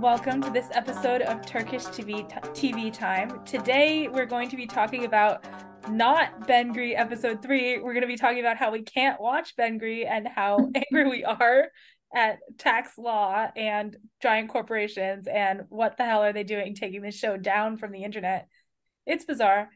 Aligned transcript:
welcome 0.00 0.40
to 0.40 0.48
this 0.48 0.68
episode 0.72 1.20
of 1.20 1.44
Turkish 1.44 1.84
TV 1.84 2.26
t- 2.26 2.70
TV 2.70 2.90
Time. 2.90 3.44
Today 3.44 4.08
we're 4.08 4.24
going 4.24 4.48
to 4.48 4.56
be 4.56 4.66
talking 4.66 5.04
about 5.04 5.44
not 5.90 6.46
Ben 6.46 6.72
Bengri 6.72 6.98
episode 6.98 7.42
3. 7.42 7.80
We're 7.80 7.92
going 7.92 8.00
to 8.00 8.06
be 8.06 8.16
talking 8.16 8.40
about 8.40 8.56
how 8.56 8.72
we 8.72 8.82
can't 8.82 9.20
watch 9.20 9.54
Ben 9.56 9.78
Bengri 9.78 10.08
and 10.08 10.26
how 10.26 10.70
angry 10.74 11.10
we 11.10 11.22
are 11.22 11.66
at 12.14 12.38
tax 12.56 12.96
law 12.96 13.48
and 13.54 13.94
giant 14.22 14.48
corporations 14.48 15.26
and 15.30 15.64
what 15.68 15.98
the 15.98 16.06
hell 16.06 16.22
are 16.22 16.32
they 16.32 16.44
doing 16.44 16.74
taking 16.74 17.02
this 17.02 17.18
show 17.18 17.36
down 17.36 17.76
from 17.76 17.92
the 17.92 18.02
internet. 18.02 18.48
It's 19.04 19.26
bizarre. 19.26 19.68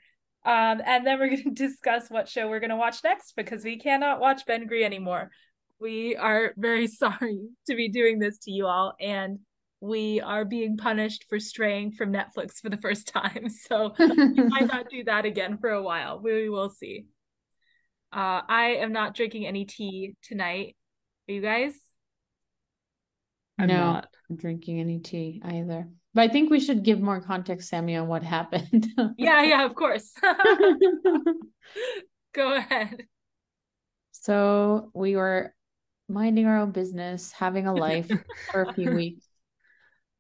Um, 0.46 0.81
and 0.86 1.07
then 1.07 1.18
we're 1.18 1.29
going 1.36 1.45
to 1.45 1.50
discuss 1.50 2.09
what 2.09 2.31
show 2.31 2.49
we're 2.49 2.61
going 2.61 2.71
to 2.71 2.77
watch 2.77 3.04
next 3.04 3.35
because 3.36 3.63
we 3.63 3.79
cannot 3.79 4.21
watch 4.21 4.46
Ben 4.46 4.67
Bengri 4.67 4.85
anymore. 4.85 5.31
We 5.79 6.17
are 6.17 6.54
very 6.57 6.86
sorry 6.86 7.41
to 7.67 7.75
be 7.75 7.91
doing 7.91 8.18
this 8.18 8.39
to 8.45 8.50
you 8.50 8.67
all 8.67 8.95
and 8.99 9.41
we 9.85 10.19
are 10.23 10.47
being 10.47 10.79
punished 10.79 11.27
for 11.29 11.39
straying 11.39 11.93
from 11.93 12.11
Netflix 12.11 12.55
for 12.55 12.71
the 12.71 12.79
first 12.79 13.07
time. 13.09 13.49
So 13.51 13.95
we 13.99 14.07
might 14.49 14.67
not 14.67 14.91
do 14.91 15.05
that 15.05 15.25
again 15.25 15.59
for 15.59 15.71
a 15.71 15.83
while. 15.83 16.21
We 16.23 16.49
will 16.49 16.71
see. 16.71 17.07
Uh, 18.13 18.41
I 18.49 18.77
am 18.81 18.93
not 18.93 19.15
drinking 19.15 19.47
any 19.47 19.65
tea 19.65 20.15
tonight. 20.23 20.77
Are 21.29 21.33
you 21.33 21.41
guys? 21.41 21.75
I'm 23.59 23.69
no, 23.69 23.77
not 23.77 24.09
drinking 24.35 24.81
any 24.81 24.99
tea 24.99 25.41
either. 25.45 25.89
But 26.15 26.23
I 26.23 26.29
think 26.29 26.51
we 26.51 26.61
should 26.61 26.82
give 26.82 27.01
more 27.01 27.21
context, 27.21 27.69
Sammy, 27.69 27.96
on 27.96 28.09
what 28.09 28.23
happened. 28.23 28.87
yeah, 29.19 29.43
yeah, 29.43 29.65
of 29.65 29.75
course. 29.75 30.13
Go 32.35 32.57
ahead. 32.57 33.05
So 34.13 34.91
we 34.95 35.17
were 35.17 35.55
minding 36.09 36.47
our 36.47 36.59
own 36.59 36.73
business, 36.73 37.33
having 37.33 37.67
a 37.67 37.75
life 37.75 38.11
for 38.51 38.63
a 38.63 38.73
few 38.73 38.93
weeks. 38.93 39.27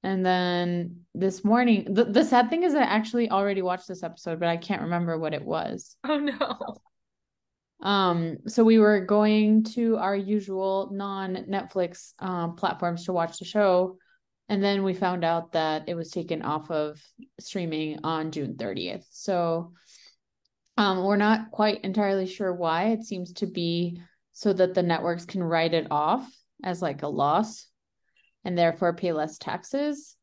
And 0.04 0.24
then 0.24 1.00
this 1.14 1.44
morning, 1.44 1.94
the, 1.94 2.04
the 2.04 2.24
sad 2.24 2.50
thing 2.50 2.62
is 2.62 2.74
I 2.74 2.82
actually 2.82 3.30
already 3.30 3.62
watched 3.62 3.88
this 3.88 4.02
episode, 4.02 4.38
but 4.38 4.50
I 4.50 4.58
can't 4.58 4.82
remember 4.82 5.18
what 5.18 5.34
it 5.34 5.44
was. 5.44 5.96
Oh 6.04 6.18
no. 6.18 6.76
Um, 7.82 8.36
so 8.46 8.64
we 8.64 8.78
were 8.78 9.00
going 9.00 9.64
to 9.74 9.96
our 9.96 10.14
usual 10.14 10.90
non-Netflix 10.92 12.12
um, 12.18 12.54
platforms 12.54 13.06
to 13.06 13.12
watch 13.12 13.38
the 13.38 13.44
show. 13.46 13.96
And 14.48 14.62
then 14.62 14.84
we 14.84 14.92
found 14.92 15.24
out 15.24 15.52
that 15.52 15.88
it 15.88 15.94
was 15.94 16.10
taken 16.10 16.42
off 16.42 16.70
of 16.70 17.00
streaming 17.40 17.98
on 18.04 18.30
June 18.30 18.54
30th. 18.54 19.06
So 19.10 19.72
um, 20.76 21.02
we're 21.02 21.16
not 21.16 21.50
quite 21.50 21.82
entirely 21.82 22.26
sure 22.26 22.52
why. 22.52 22.88
It 22.88 23.04
seems 23.04 23.32
to 23.34 23.46
be 23.46 24.00
so 24.32 24.52
that 24.52 24.74
the 24.74 24.82
networks 24.82 25.24
can 25.24 25.42
write 25.42 25.72
it 25.72 25.86
off 25.90 26.30
as 26.62 26.82
like 26.82 27.02
a 27.02 27.08
loss 27.08 27.68
and 28.44 28.56
therefore 28.56 28.94
pay 28.94 29.12
less 29.12 29.38
taxes. 29.38 30.16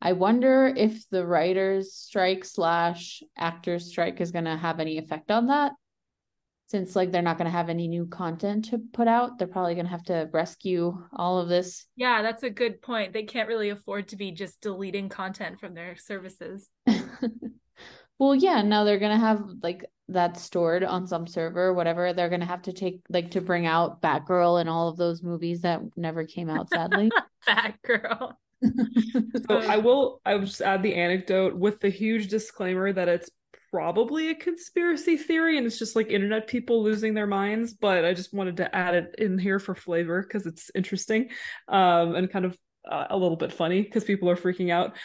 I 0.00 0.12
wonder 0.12 0.72
if 0.74 1.08
the 1.10 1.26
writers' 1.26 1.92
strike 1.92 2.44
slash 2.44 3.22
actors' 3.36 3.86
strike 3.86 4.20
is 4.20 4.30
going 4.30 4.44
to 4.44 4.56
have 4.56 4.78
any 4.78 4.98
effect 4.98 5.30
on 5.30 5.48
that. 5.48 5.72
Since 6.68 6.94
like 6.94 7.10
they're 7.10 7.22
not 7.22 7.38
going 7.38 7.46
to 7.46 7.56
have 7.56 7.70
any 7.70 7.88
new 7.88 8.06
content 8.06 8.66
to 8.66 8.78
put 8.92 9.08
out, 9.08 9.38
they're 9.38 9.48
probably 9.48 9.74
going 9.74 9.86
to 9.86 9.90
have 9.90 10.04
to 10.04 10.28
rescue 10.32 11.02
all 11.14 11.38
of 11.38 11.48
this. 11.48 11.86
Yeah, 11.96 12.20
that's 12.22 12.42
a 12.42 12.50
good 12.50 12.82
point. 12.82 13.12
They 13.12 13.22
can't 13.22 13.48
really 13.48 13.70
afford 13.70 14.08
to 14.08 14.16
be 14.16 14.32
just 14.32 14.60
deleting 14.60 15.08
content 15.08 15.58
from 15.58 15.74
their 15.74 15.96
services. 15.96 16.70
well, 18.18 18.34
yeah, 18.34 18.60
now 18.62 18.84
they're 18.84 18.98
going 18.98 19.18
to 19.18 19.24
have 19.24 19.42
like 19.62 19.86
that 20.08 20.38
stored 20.38 20.84
on 20.84 21.06
some 21.06 21.26
server, 21.26 21.74
whatever. 21.74 22.12
They're 22.12 22.28
going 22.28 22.40
to 22.40 22.46
have 22.46 22.62
to 22.62 22.72
take 22.72 23.00
like 23.08 23.32
to 23.32 23.40
bring 23.40 23.66
out 23.66 24.00
Batgirl 24.00 24.60
and 24.60 24.68
all 24.68 24.88
of 24.88 24.96
those 24.96 25.22
movies 25.22 25.62
that 25.62 25.80
never 25.96 26.24
came 26.24 26.48
out, 26.48 26.70
sadly. 26.70 27.10
Batgirl. 27.48 28.32
so 29.48 29.58
I 29.58 29.76
will 29.76 30.20
I 30.24 30.34
will 30.34 30.46
just 30.46 30.62
add 30.62 30.82
the 30.82 30.94
anecdote 30.94 31.54
with 31.54 31.80
the 31.80 31.90
huge 31.90 32.28
disclaimer 32.28 32.92
that 32.92 33.08
it's 33.08 33.30
probably 33.70 34.30
a 34.30 34.34
conspiracy 34.34 35.16
theory 35.16 35.58
and 35.58 35.66
it's 35.66 35.78
just 35.78 35.94
like 35.94 36.10
internet 36.10 36.46
people 36.46 36.82
losing 36.82 37.12
their 37.12 37.26
minds 37.26 37.74
but 37.74 38.02
i 38.02 38.14
just 38.14 38.32
wanted 38.32 38.56
to 38.56 38.74
add 38.74 38.94
it 38.94 39.14
in 39.18 39.36
here 39.36 39.58
for 39.58 39.74
flavor 39.74 40.22
because 40.22 40.46
it's 40.46 40.70
interesting 40.74 41.28
um, 41.68 42.14
and 42.14 42.32
kind 42.32 42.46
of 42.46 42.56
uh, 42.90 43.08
a 43.10 43.16
little 43.16 43.36
bit 43.36 43.52
funny 43.52 43.82
because 43.82 44.04
people 44.04 44.30
are 44.30 44.36
freaking 44.36 44.72
out 44.72 44.96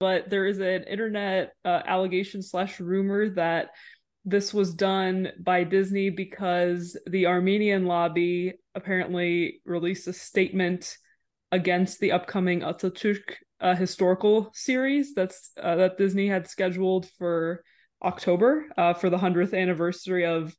but 0.00 0.28
there 0.30 0.46
is 0.46 0.58
an 0.58 0.84
internet 0.84 1.52
uh, 1.64 1.80
allegation 1.86 2.42
slash 2.42 2.78
rumor 2.78 3.30
that 3.30 3.70
this 4.24 4.52
was 4.52 4.74
done 4.74 5.28
by 5.40 5.64
disney 5.64 6.10
because 6.10 6.98
the 7.06 7.26
armenian 7.26 7.86
lobby 7.86 8.52
apparently 8.74 9.60
released 9.64 10.06
a 10.06 10.12
statement 10.12 10.96
against 11.52 12.00
the 12.00 12.12
upcoming 12.12 12.60
Ataturk 12.60 13.22
uh, 13.60 13.74
historical 13.74 14.50
series 14.54 15.14
that's 15.14 15.50
uh, 15.60 15.76
that 15.76 15.98
Disney 15.98 16.28
had 16.28 16.48
scheduled 16.48 17.08
for 17.18 17.64
October 18.02 18.66
uh, 18.76 18.94
for 18.94 19.10
the 19.10 19.18
hundredth 19.18 19.54
anniversary 19.54 20.24
of 20.24 20.54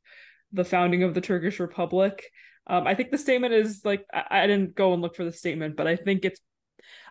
the 0.52 0.64
founding 0.64 1.02
of 1.02 1.14
the 1.14 1.20
Turkish 1.20 1.60
Republic. 1.60 2.24
Um, 2.66 2.86
I 2.86 2.94
think 2.94 3.10
the 3.10 3.18
statement 3.18 3.54
is 3.54 3.82
like 3.84 4.04
I-, 4.12 4.42
I 4.42 4.46
didn't 4.46 4.74
go 4.74 4.92
and 4.92 5.00
look 5.00 5.16
for 5.16 5.24
the 5.24 5.32
statement, 5.32 5.76
but 5.76 5.86
I 5.86 5.96
think 5.96 6.24
it's 6.24 6.40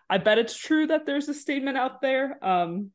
I 0.08 0.18
bet 0.18 0.38
it's 0.38 0.56
true 0.56 0.86
that 0.88 1.06
there's 1.06 1.28
a 1.28 1.34
statement 1.34 1.76
out 1.76 2.00
there. 2.00 2.44
Um, 2.44 2.90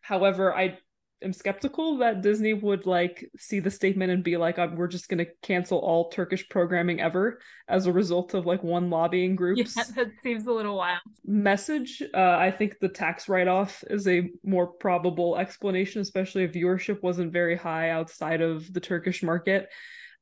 however, 0.00 0.54
I 0.54 0.78
am 1.22 1.32
skeptical 1.32 1.98
that 1.98 2.22
Disney 2.22 2.54
would 2.54 2.86
like 2.86 3.30
see 3.38 3.60
the 3.60 3.70
statement 3.70 4.10
and 4.10 4.24
be 4.24 4.36
like, 4.36 4.58
we're 4.74 4.88
just 4.88 5.08
going 5.08 5.18
to 5.18 5.30
cancel 5.42 5.78
all 5.78 6.08
Turkish 6.10 6.48
programming 6.48 7.00
ever 7.00 7.40
as 7.68 7.86
a 7.86 7.92
result 7.92 8.34
of 8.34 8.46
like 8.46 8.62
one 8.62 8.90
lobbying 8.90 9.36
group's 9.36 9.76
yeah, 9.76 9.84
that 9.96 10.10
seems 10.22 10.46
a 10.46 10.52
little 10.52 10.76
wild 10.76 11.00
message. 11.24 12.02
Uh, 12.14 12.36
I 12.36 12.50
think 12.50 12.78
the 12.80 12.88
tax 12.88 13.28
write 13.28 13.48
off 13.48 13.84
is 13.88 14.06
a 14.08 14.30
more 14.44 14.66
probable 14.66 15.36
explanation, 15.36 16.00
especially 16.00 16.44
if 16.44 16.52
viewership 16.52 17.02
wasn't 17.02 17.32
very 17.32 17.56
high 17.56 17.90
outside 17.90 18.40
of 18.40 18.72
the 18.72 18.80
Turkish 18.80 19.22
market. 19.22 19.68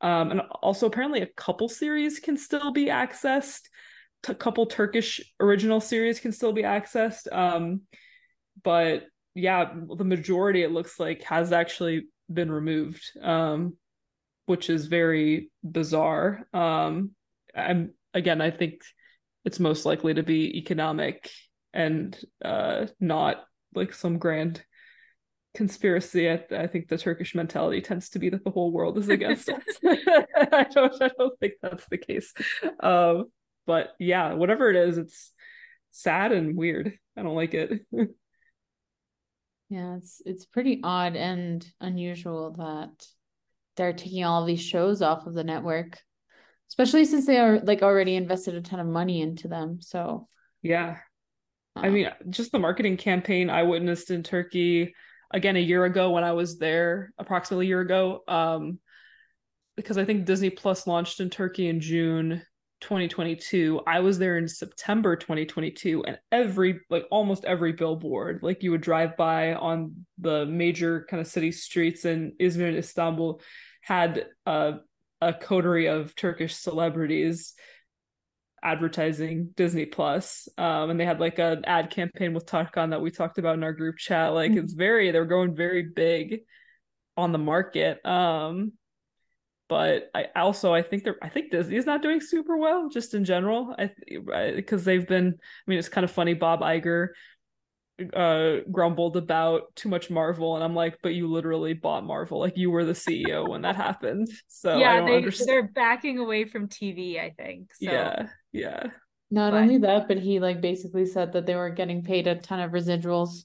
Um, 0.01 0.31
and 0.31 0.41
also, 0.63 0.87
apparently, 0.87 1.23
a 1.23 1.27
couple 1.27 1.69
series 1.69 2.21
can 2.21 2.37
still 2.37 2.71
be 2.71 2.87
accessed. 2.87 3.63
A 4.29 4.35
couple 4.35 4.67
Turkish 4.67 5.21
original 5.41 5.81
series 5.81 6.21
can 6.21 6.33
still 6.33 6.53
be 6.53 6.63
accessed. 6.63 7.33
Um, 7.33 7.83
but 8.63 9.05
yeah, 9.39 9.73
the 9.97 10.05
majority 10.05 10.63
it 10.63 10.73
looks 10.73 10.99
like 10.99 11.23
has 11.23 11.53
actually 11.53 12.07
been 12.33 12.51
removed, 12.51 13.03
um, 13.23 13.77
which 14.47 14.69
is 14.69 14.87
very 14.87 15.51
bizarre. 15.63 16.47
Um, 16.53 17.13
and 17.55 17.91
again, 18.13 18.41
I 18.41 18.51
think 18.51 18.83
it's 19.45 19.61
most 19.61 19.87
likely 19.87 20.15
to 20.15 20.23
be 20.23 20.59
economic 20.59 21.31
and 21.73 22.19
uh, 22.45 22.87
not 22.99 23.45
like 23.75 23.93
some 23.93 24.19
grand 24.19 24.63
conspiracy. 25.55 26.29
I, 26.29 26.43
I, 26.51 26.67
think 26.67 26.89
the 26.89 26.99
Turkish 26.99 27.35
mentality 27.35 27.81
tends 27.81 28.11
to 28.11 28.19
be 28.19 28.31
that 28.31 28.45
the 28.45 28.51
whole 28.51 28.73
world 28.73 28.99
is 28.99 29.09
against 29.09 29.49
us. 29.49 29.63
I 29.85 30.67
don't, 30.71 31.03
I 31.03 31.11
don't 31.17 31.39
think 31.39 31.55
that's 31.63 31.87
the 31.89 31.99
case. 31.99 32.35
Um, 32.81 33.27
but 33.67 33.91
yeah, 33.99 34.35
whatever 34.35 34.71
it 34.71 34.77
is, 34.77 34.99
it's 34.99 35.33
sad 35.93 36.33
and 36.33 36.57
weird. 36.57 36.99
I 37.17 37.23
don't 37.23 37.37
like 37.37 37.55
it. 37.55 37.87
Yeah, 39.69 39.97
it's 39.97 40.23
it's 40.25 40.47
pretty 40.47 40.81
odd 40.83 41.15
and 41.15 41.67
unusual 41.81 42.53
that 42.53 43.07
they're 43.77 43.93
taking 43.93 44.25
all 44.25 44.45
these 44.45 44.63
shows 44.63 45.03
off 45.03 45.27
of 45.27 45.35
the 45.35 45.45
network, 45.45 45.99
especially 46.71 47.05
since 47.05 47.27
they 47.27 47.39
are 47.39 47.61
like 47.61 47.83
already 47.83 48.17
invested 48.17 48.55
a 48.55 48.63
ton 48.63 48.81
of 48.81 48.87
money 48.87 49.21
into 49.21 49.47
them. 49.47 49.81
So 49.81 50.29
yeah, 50.63 50.99
um, 51.77 51.85
I 51.85 51.91
mean, 51.91 52.11
just 52.31 52.51
the 52.51 52.59
marketing 52.59 52.97
campaign 52.97 53.51
I 53.51 53.63
witnessed 53.65 54.11
in 54.11 54.23
Turkey 54.23 54.95
again 55.31 55.57
a 55.57 55.61
year 55.61 55.85
ago 55.85 56.11
when 56.11 56.25
I 56.25 56.33
was 56.33 56.59
there, 56.59 57.13
approximately 57.19 57.67
a 57.67 57.69
year 57.69 57.81
ago. 57.81 58.23
Um, 58.27 58.79
because 59.77 59.99
I 59.99 60.05
think 60.05 60.25
Disney 60.25 60.51
Plus 60.51 60.87
launched 60.87 61.21
in 61.21 61.31
Turkey 61.31 61.69
in 61.69 61.81
June 61.81 62.43
2022 62.81 63.81
i 63.87 63.99
was 64.01 64.19
there 64.19 64.39
in 64.39 64.47
september 64.47 65.17
2022 65.17 66.05
and 66.05 66.19
every 66.31 66.81
like 66.91 67.05
almost 67.11 67.45
every 67.45 67.73
billboard 67.73 68.41
like 68.43 68.63
you 68.63 68.71
would 68.71 68.81
drive 68.81 69.17
by 69.17 69.55
on 69.55 70.05
the 70.19 70.47
major 70.47 71.07
kind 71.11 71.21
of 71.21 71.27
city 71.27 71.51
streets 71.51 72.05
in 72.05 72.33
izmir 72.41 72.69
and 72.69 72.77
istanbul 72.77 73.41
had 73.83 74.27
a, 74.47 74.75
a 75.21 75.33
coterie 75.33 75.89
of 75.89 76.15
turkish 76.15 76.55
celebrities 76.55 77.55
advertising 78.63 79.51
disney 79.57 79.87
plus 79.87 80.49
um, 80.57 80.91
and 80.91 81.01
they 81.01 81.05
had 81.05 81.21
like 81.21 81.39
an 81.39 81.65
ad 81.65 81.91
campaign 81.91 82.33
with 82.33 82.47
tarkan 82.47 82.91
that 82.91 83.01
we 83.01 83.11
talked 83.11 83.39
about 83.39 83.55
in 83.55 83.65
our 83.65 83.73
group 83.73 83.97
chat 83.97 84.33
like 84.33 84.51
mm-hmm. 84.51 84.61
it's 84.61 84.73
very 84.73 85.11
they're 85.11 85.25
going 85.25 85.55
very 85.55 85.83
big 85.83 86.41
on 87.17 87.33
the 87.33 87.39
market 87.39 88.05
um 88.07 88.73
but 89.69 90.11
I 90.15 90.27
also 90.37 90.73
I 90.75 90.83
think 90.83 91.05
they're 91.05 91.17
I 91.23 91.29
think 91.29 91.51
Disney's 91.51 91.87
not 91.87 92.03
doing 92.03 92.21
super 92.21 92.57
well 92.57 92.89
just 92.89 93.15
in 93.15 93.25
general. 93.25 93.75
I 93.79 93.91
because 94.57 94.85
they've 94.85 95.07
been 95.07 95.35
I 95.39 95.71
mean 95.71 95.79
it's 95.79 95.89
kind 95.89 96.05
of 96.05 96.11
funny 96.11 96.35
Bob 96.35 96.61
Iger 96.61 97.09
uh 98.15 98.59
grumbled 98.71 99.17
about 99.17 99.75
too 99.75 99.89
much 99.89 100.09
Marvel 100.09 100.55
and 100.55 100.63
I'm 100.63 100.75
like 100.75 100.99
but 101.03 101.15
you 101.15 101.27
literally 101.27 101.75
bought 101.75 102.05
Marvel 102.05 102.39
like 102.39 102.57
you 102.57 102.71
were 102.71 102.85
the 102.85 102.93
CEO 102.93 103.49
when 103.49 103.63
that 103.63 103.75
happened. 103.75 104.29
So 104.47 104.79
Yeah, 104.79 105.05
they 105.05 105.17
understand. 105.17 105.49
they're 105.49 105.69
backing 105.69 106.19
away 106.19 106.45
from 106.45 106.69
TV, 106.69 107.19
I 107.21 107.31
think. 107.31 107.75
So. 107.75 107.91
Yeah. 107.91 108.29
Yeah. 108.53 108.85
Not 109.31 109.51
But- 109.51 109.63
only 109.63 109.79
that, 109.79 110.07
but 110.09 110.19
he 110.19 110.39
like 110.39 110.61
basically 110.61 111.07
said 111.07 111.33
that 111.33 111.45
they 111.45 111.57
were 111.57 111.71
getting 111.71 112.03
paid 112.05 112.27
a 112.29 112.37
ton 112.37 112.61
of 112.61 112.71
residuals. 112.71 113.45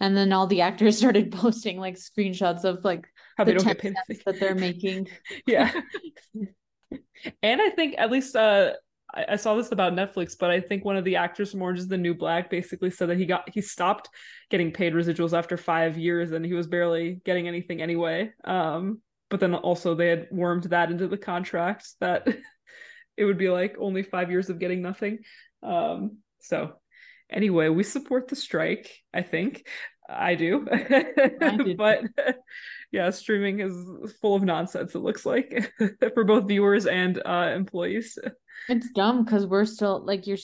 And 0.00 0.14
then 0.16 0.32
all 0.34 0.46
the 0.48 0.60
actors 0.60 0.98
started 1.02 1.32
posting 1.32 1.78
like 1.78 1.94
screenshots 1.96 2.64
of 2.64 2.84
like 2.84 3.06
They 3.38 3.54
don't 3.54 3.64
get 3.64 3.78
paid. 3.78 3.94
cents 4.06 4.24
that 4.24 4.40
they're 4.40 4.54
making. 4.54 5.08
yeah. 5.46 5.72
and 7.42 7.62
I 7.62 7.70
think 7.70 7.94
at 7.98 8.10
least 8.10 8.36
uh 8.36 8.72
I, 9.14 9.26
I 9.30 9.36
saw 9.36 9.54
this 9.54 9.72
about 9.72 9.94
Netflix, 9.94 10.36
but 10.38 10.50
I 10.50 10.60
think 10.60 10.84
one 10.84 10.96
of 10.96 11.04
the 11.04 11.16
actors 11.16 11.52
from 11.52 11.62
Orange 11.62 11.78
is 11.78 11.88
the 11.88 11.96
New 11.96 12.14
Black 12.14 12.50
basically 12.50 12.90
said 12.90 13.08
that 13.08 13.18
he 13.18 13.26
got 13.26 13.48
he 13.52 13.60
stopped 13.60 14.08
getting 14.50 14.72
paid 14.72 14.92
residuals 14.92 15.36
after 15.36 15.56
five 15.56 15.96
years 15.96 16.32
and 16.32 16.44
he 16.44 16.54
was 16.54 16.66
barely 16.66 17.20
getting 17.24 17.48
anything 17.48 17.80
anyway. 17.80 18.32
Um, 18.44 19.00
but 19.30 19.40
then 19.40 19.54
also 19.54 19.94
they 19.94 20.08
had 20.08 20.28
wormed 20.30 20.64
that 20.64 20.90
into 20.90 21.08
the 21.08 21.16
contract 21.16 21.88
that 22.00 22.26
it 23.16 23.24
would 23.24 23.38
be 23.38 23.48
like 23.48 23.76
only 23.78 24.02
five 24.02 24.30
years 24.30 24.50
of 24.50 24.58
getting 24.58 24.82
nothing. 24.82 25.18
Um, 25.62 26.18
so 26.40 26.74
anyway, 27.30 27.68
we 27.68 27.82
support 27.82 28.28
the 28.28 28.36
strike, 28.36 28.90
I 29.12 29.22
think. 29.22 29.66
I 30.08 30.34
do. 30.34 30.66
do. 30.66 31.74
but 31.78 32.02
yeah, 32.94 33.10
streaming 33.10 33.58
is 33.58 33.74
full 34.20 34.36
of 34.36 34.44
nonsense, 34.44 34.94
it 34.94 35.00
looks 35.00 35.26
like, 35.26 35.72
for 36.14 36.22
both 36.22 36.46
viewers 36.46 36.86
and 36.86 37.20
uh 37.26 37.50
employees. 37.52 38.16
It's 38.68 38.88
dumb 38.94 39.24
because 39.24 39.46
we're 39.46 39.64
still 39.64 40.04
like 40.04 40.28
you're 40.28 40.38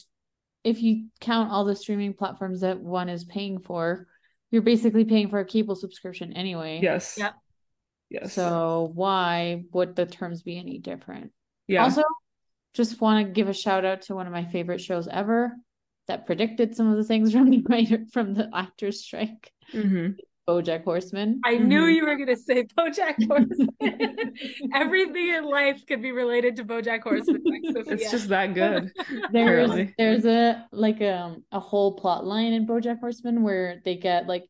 if 0.64 0.82
you 0.82 1.06
count 1.20 1.52
all 1.52 1.64
the 1.64 1.76
streaming 1.76 2.12
platforms 2.12 2.62
that 2.62 2.80
one 2.80 3.08
is 3.08 3.24
paying 3.24 3.60
for, 3.60 4.08
you're 4.50 4.62
basically 4.62 5.04
paying 5.04 5.28
for 5.30 5.38
a 5.38 5.44
cable 5.44 5.76
subscription 5.76 6.32
anyway. 6.32 6.80
Yes. 6.82 7.14
Yep. 7.16 7.34
Yes. 8.10 8.32
So 8.32 8.90
why 8.92 9.62
would 9.72 9.94
the 9.94 10.06
terms 10.06 10.42
be 10.42 10.58
any 10.58 10.78
different? 10.78 11.30
yeah. 11.68 11.84
Also, 11.84 12.02
just 12.74 13.00
want 13.00 13.24
to 13.26 13.32
give 13.32 13.48
a 13.48 13.54
shout 13.54 13.84
out 13.84 14.02
to 14.02 14.16
one 14.16 14.26
of 14.26 14.32
my 14.32 14.44
favorite 14.44 14.80
shows 14.80 15.06
ever 15.06 15.52
that 16.08 16.26
predicted 16.26 16.74
some 16.74 16.90
of 16.90 16.96
the 16.96 17.04
things 17.04 17.30
from 17.36 17.48
the 17.48 17.62
writer 17.68 18.04
from 18.12 18.34
the 18.34 18.50
actors 18.52 19.04
strike. 19.04 19.52
Mhm. 19.72 20.16
BoJack 20.50 20.84
Horseman. 20.84 21.40
I 21.44 21.56
knew 21.58 21.82
Mhm. 21.82 21.94
you 21.94 22.06
were 22.06 22.16
gonna 22.16 22.36
say 22.36 22.64
BoJack 22.64 23.16
Horseman. 23.30 24.34
Everything 24.74 25.28
in 25.28 25.44
life 25.44 25.84
could 25.86 26.02
be 26.02 26.12
related 26.12 26.56
to 26.56 26.64
BoJack 26.64 27.02
Horseman. 27.02 27.42
by 27.44 27.58
It's 27.92 28.10
just 28.10 28.28
that 28.28 28.54
good. 28.54 28.90
there's 29.32 29.70
apparently. 29.70 29.94
there's 29.98 30.24
a 30.24 30.66
like 30.72 31.00
um 31.02 31.44
a 31.52 31.60
whole 31.60 31.92
plot 31.94 32.24
line 32.26 32.52
in 32.52 32.66
BoJack 32.66 32.98
Horseman 33.00 33.42
where 33.42 33.80
they 33.84 33.96
get 33.96 34.26
like 34.26 34.44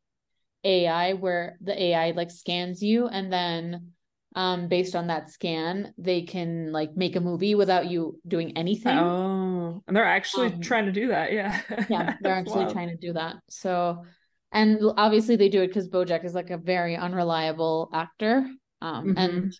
AI 0.64 1.14
where 1.14 1.56
the 1.60 1.80
AI 1.82 2.10
like 2.12 2.30
scans 2.30 2.82
you 2.82 3.06
and 3.08 3.32
then 3.32 3.92
um 4.36 4.68
based 4.68 4.94
on 4.94 5.08
that 5.08 5.28
scan 5.30 5.92
they 5.98 6.22
can 6.22 6.70
like 6.70 6.96
make 6.96 7.16
a 7.16 7.20
movie 7.20 7.54
without 7.54 7.88
you 7.90 8.18
doing 8.28 8.56
anything. 8.56 8.96
Oh, 8.98 9.82
and 9.86 9.96
they're 9.96 10.04
actually 10.04 10.48
Um, 10.48 10.60
trying 10.60 10.86
to 10.86 10.92
do 10.92 11.08
that. 11.08 11.32
Yeah. 11.32 11.60
yeah, 11.88 12.14
they're 12.20 12.34
actually 12.34 12.64
wild. 12.64 12.72
trying 12.72 12.88
to 12.90 12.96
do 12.96 13.12
that. 13.14 13.36
So 13.48 14.04
and 14.52 14.80
obviously 14.96 15.36
they 15.36 15.48
do 15.48 15.62
it 15.62 15.68
because 15.68 15.88
Bojack 15.88 16.24
is 16.24 16.34
like 16.34 16.50
a 16.50 16.58
very 16.58 16.96
unreliable 16.96 17.90
actor. 17.92 18.46
Um 18.82 19.06
Mhm. 19.08 19.16
and 19.16 19.52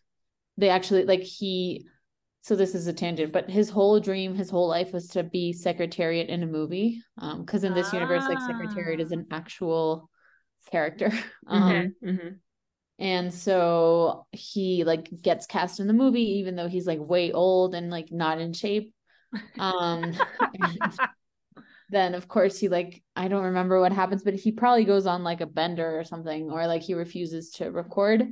they 0.56 0.68
actually 0.70 1.04
like 1.04 1.22
he 1.22 1.86
so 2.42 2.56
this 2.56 2.74
is 2.74 2.86
a 2.86 2.92
tangent, 2.92 3.32
but 3.32 3.50
his 3.50 3.68
whole 3.68 4.00
dream, 4.00 4.34
his 4.34 4.48
whole 4.48 4.66
life 4.68 4.92
was 4.94 5.08
to 5.08 5.22
be 5.22 5.52
Secretariat 5.52 6.28
in 6.30 6.42
a 6.42 6.46
movie. 6.46 7.02
Um, 7.18 7.44
because 7.44 7.64
in 7.64 7.74
this 7.74 7.92
universe, 7.92 8.28
like 8.28 8.40
Secretariat 8.40 8.98
is 9.00 9.10
Ah. 9.10 9.14
an 9.16 9.26
actual 9.30 10.10
character. 10.70 11.12
Um 11.46 11.94
Mhm, 12.02 12.18
mhm. 12.18 12.40
and 12.98 13.32
so 13.32 14.26
he 14.32 14.84
like 14.84 15.08
gets 15.22 15.46
cast 15.46 15.80
in 15.80 15.86
the 15.86 15.92
movie 15.92 16.38
even 16.38 16.54
though 16.56 16.68
he's 16.68 16.86
like 16.86 16.98
way 17.00 17.32
old 17.32 17.74
and 17.74 17.90
like 17.90 18.12
not 18.12 18.40
in 18.40 18.52
shape. 18.52 18.92
Um 19.58 20.12
then 21.90 22.14
of 22.14 22.28
course 22.28 22.58
he 22.58 22.68
like 22.68 23.02
I 23.16 23.28
don't 23.28 23.44
remember 23.44 23.80
what 23.80 23.92
happens, 23.92 24.22
but 24.22 24.34
he 24.34 24.52
probably 24.52 24.84
goes 24.84 25.06
on 25.06 25.24
like 25.24 25.40
a 25.40 25.46
bender 25.46 25.98
or 25.98 26.04
something, 26.04 26.50
or 26.50 26.66
like 26.66 26.82
he 26.82 26.94
refuses 26.94 27.50
to 27.52 27.70
record. 27.70 28.24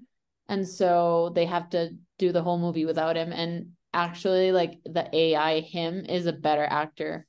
And 0.48 0.66
so 0.66 1.32
they 1.34 1.46
have 1.46 1.70
to 1.70 1.90
do 2.18 2.32
the 2.32 2.42
whole 2.42 2.58
movie 2.58 2.86
without 2.86 3.16
him. 3.16 3.32
And 3.32 3.72
actually, 3.92 4.52
like 4.52 4.80
the 4.84 5.08
AI 5.14 5.60
him 5.60 6.04
is 6.06 6.26
a 6.26 6.32
better 6.32 6.64
actor 6.64 7.26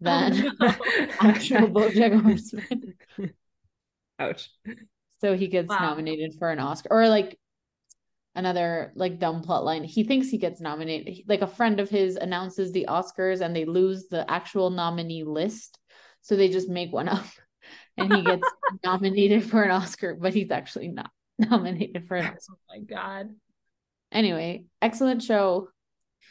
than 0.00 0.56
Oh, 0.60 1.14
actual 1.20 1.68
Bojack 1.70 2.20
Horseman. 2.22 2.94
Ouch. 4.18 4.50
So 5.20 5.36
he 5.36 5.48
gets 5.48 5.70
Wow. 5.70 5.78
nominated 5.78 6.34
for 6.38 6.50
an 6.50 6.58
Oscar 6.58 6.88
or 6.90 7.08
like 7.08 7.38
another 8.34 8.92
like 8.94 9.18
dumb 9.18 9.42
plot 9.42 9.64
line. 9.64 9.84
He 9.84 10.04
thinks 10.04 10.28
he 10.28 10.38
gets 10.38 10.60
nominated. 10.60 11.08
He- 11.12 11.24
Like 11.28 11.42
a 11.42 11.46
friend 11.46 11.80
of 11.80 11.90
his 11.90 12.16
announces 12.16 12.72
the 12.72 12.86
Oscars 12.88 13.40
and 13.40 13.54
they 13.54 13.64
lose 13.64 14.06
the 14.06 14.28
actual 14.30 14.70
nominee 14.70 15.24
list. 15.24 15.78
So 16.22 16.36
they 16.36 16.48
just 16.48 16.68
make 16.68 16.92
one 16.92 17.08
up 17.08 17.24
and 17.96 18.12
he 18.12 18.22
gets 18.22 18.48
nominated 18.84 19.44
for 19.44 19.62
an 19.62 19.70
Oscar, 19.70 20.14
but 20.14 20.34
he's 20.34 20.50
actually 20.50 20.88
not 20.88 21.10
nominated 21.38 22.06
for 22.06 22.16
an 22.16 22.26
Oscar. 22.26 22.54
Oh 22.54 22.78
my 22.78 22.78
god. 22.80 23.30
Anyway, 24.10 24.64
excellent 24.80 25.22
show. 25.22 25.68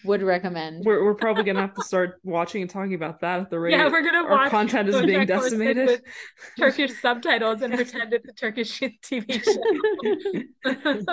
Would 0.03 0.23
recommend. 0.23 0.83
We're 0.85 1.03
we're 1.03 1.15
probably 1.15 1.43
gonna 1.43 1.61
have 1.61 1.75
to 1.75 1.83
start 1.85 2.19
watching 2.23 2.61
and 2.61 2.69
talking 2.69 2.93
about 2.93 3.21
that 3.21 3.39
at 3.39 3.49
the 3.49 3.59
rate 3.59 3.71
Yeah, 3.71 3.89
we're 3.89 4.03
gonna 4.03 4.23
our 4.23 4.31
watch 4.31 4.51
content 4.51 4.89
is 4.89 5.01
being 5.01 5.25
decimated. 5.25 6.01
Turkish 6.57 6.99
subtitles 6.99 7.61
and 7.61 7.73
pretend 7.73 8.13
it's 8.13 8.27
a 8.27 8.33
Turkish 8.33 8.79
TV 8.79 9.43
show. 9.43 11.11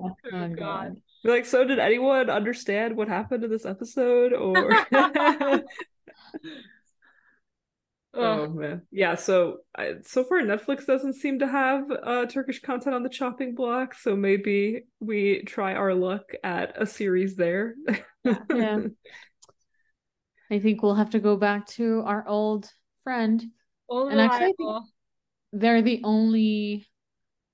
Oh, 0.00 0.16
oh 0.32 0.48
god. 0.48 0.96
Be 1.24 1.30
like, 1.30 1.46
so 1.46 1.64
did 1.64 1.78
anyone 1.78 2.30
understand 2.30 2.96
what 2.96 3.08
happened 3.08 3.44
in 3.44 3.50
this 3.50 3.66
episode? 3.66 4.32
Or 4.32 4.86
oh 8.14 8.48
man, 8.48 8.82
yeah. 8.90 9.14
So 9.14 9.58
I, 9.76 9.94
so 10.02 10.24
far, 10.24 10.40
Netflix 10.40 10.86
doesn't 10.86 11.14
seem 11.14 11.38
to 11.40 11.46
have 11.46 11.84
uh, 11.90 12.26
Turkish 12.26 12.60
content 12.60 12.94
on 12.94 13.02
the 13.02 13.08
chopping 13.08 13.54
block. 13.54 13.94
So 13.94 14.16
maybe 14.16 14.84
we 15.00 15.42
try 15.42 15.74
our 15.74 15.94
luck 15.94 16.32
at 16.42 16.80
a 16.80 16.86
series 16.86 17.36
there. 17.36 17.74
Yeah. 18.24 18.80
I 20.50 20.58
think 20.60 20.82
we'll 20.82 20.94
have 20.94 21.10
to 21.10 21.20
go 21.20 21.36
back 21.36 21.66
to 21.68 22.02
our 22.06 22.26
old 22.26 22.70
friend. 23.04 23.44
Old 23.88 24.10
And 24.10 24.20
actually, 24.20 24.54
They're 25.52 25.82
the 25.82 26.00
only 26.04 26.86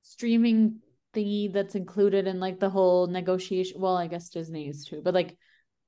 streaming 0.02 0.80
thingy 1.12 1.52
that's 1.52 1.74
included 1.74 2.26
in 2.26 2.40
like 2.40 2.60
the 2.60 2.70
whole 2.70 3.06
negotiation. 3.06 3.80
Well, 3.80 3.96
I 3.96 4.06
guess 4.06 4.28
Disney 4.28 4.68
is 4.68 4.84
too, 4.84 5.00
but 5.02 5.14
like 5.14 5.36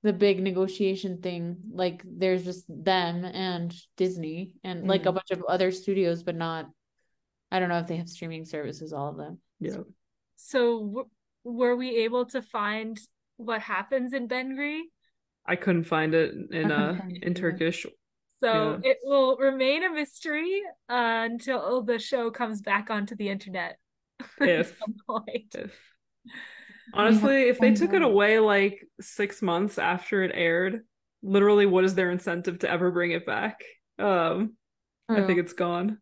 the 0.06 0.12
big 0.12 0.40
negotiation 0.40 1.20
thing, 1.20 1.56
like 1.72 2.02
there's 2.06 2.44
just 2.44 2.64
them 2.68 3.24
and 3.24 3.74
Disney 3.96 4.52
and 4.62 4.86
like 4.86 5.04
a 5.06 5.10
Mhm. 5.10 5.14
bunch 5.14 5.30
of 5.32 5.42
other 5.48 5.70
studios, 5.72 6.22
but 6.22 6.36
not. 6.36 6.70
I 7.50 7.58
don't 7.58 7.68
know 7.68 7.78
if 7.78 7.88
they 7.88 7.96
have 7.96 8.08
streaming 8.08 8.44
services, 8.44 8.92
all 8.92 9.08
of 9.10 9.16
them. 9.16 9.40
yeah. 9.60 9.82
So 10.36 10.78
w- 10.80 11.10
were 11.44 11.74
we 11.76 12.04
able 12.04 12.26
to 12.26 12.40
find 12.42 12.98
what 13.36 13.60
happens 13.60 14.12
in 14.12 14.26
ben 14.28 14.54
Bengri? 14.56 14.82
I 15.44 15.56
couldn't 15.56 15.84
find 15.84 16.14
it 16.14 16.34
in 16.50 16.70
uh 16.70 16.98
in. 17.22 17.34
Turkish. 17.34 17.86
So 18.42 18.52
Yeah. 18.52 18.90
it 18.90 18.98
will 19.02 19.36
remain 19.38 19.82
a 19.84 19.90
mystery 19.90 20.62
uh, 20.88 21.26
until 21.30 21.82
the 21.82 21.98
show 21.98 22.30
comes 22.30 22.60
back 22.60 22.90
onto 22.90 23.14
the 23.16 23.28
internet 23.28 23.78
at 24.40 24.66
some 24.78 24.94
point. 25.08 25.54
if 25.54 25.74
honestly, 26.94 27.42
if 27.48 27.58
they 27.58 27.72
took 27.74 27.92
it 27.92 28.02
away 28.02 28.38
like 28.38 28.84
six 29.00 29.42
months 29.42 29.78
after 29.78 30.22
it 30.22 30.32
aired, 30.34 30.82
literally, 31.22 31.66
what 31.66 31.84
is 31.84 31.94
their 31.94 32.10
incentive 32.10 32.60
to 32.60 32.70
ever 32.70 32.90
bring 32.90 33.12
it 33.12 33.26
back? 33.26 33.62
Um, 33.98 34.54
I 35.08 35.22
think 35.22 35.38
it's 35.38 35.52
gone, 35.52 35.98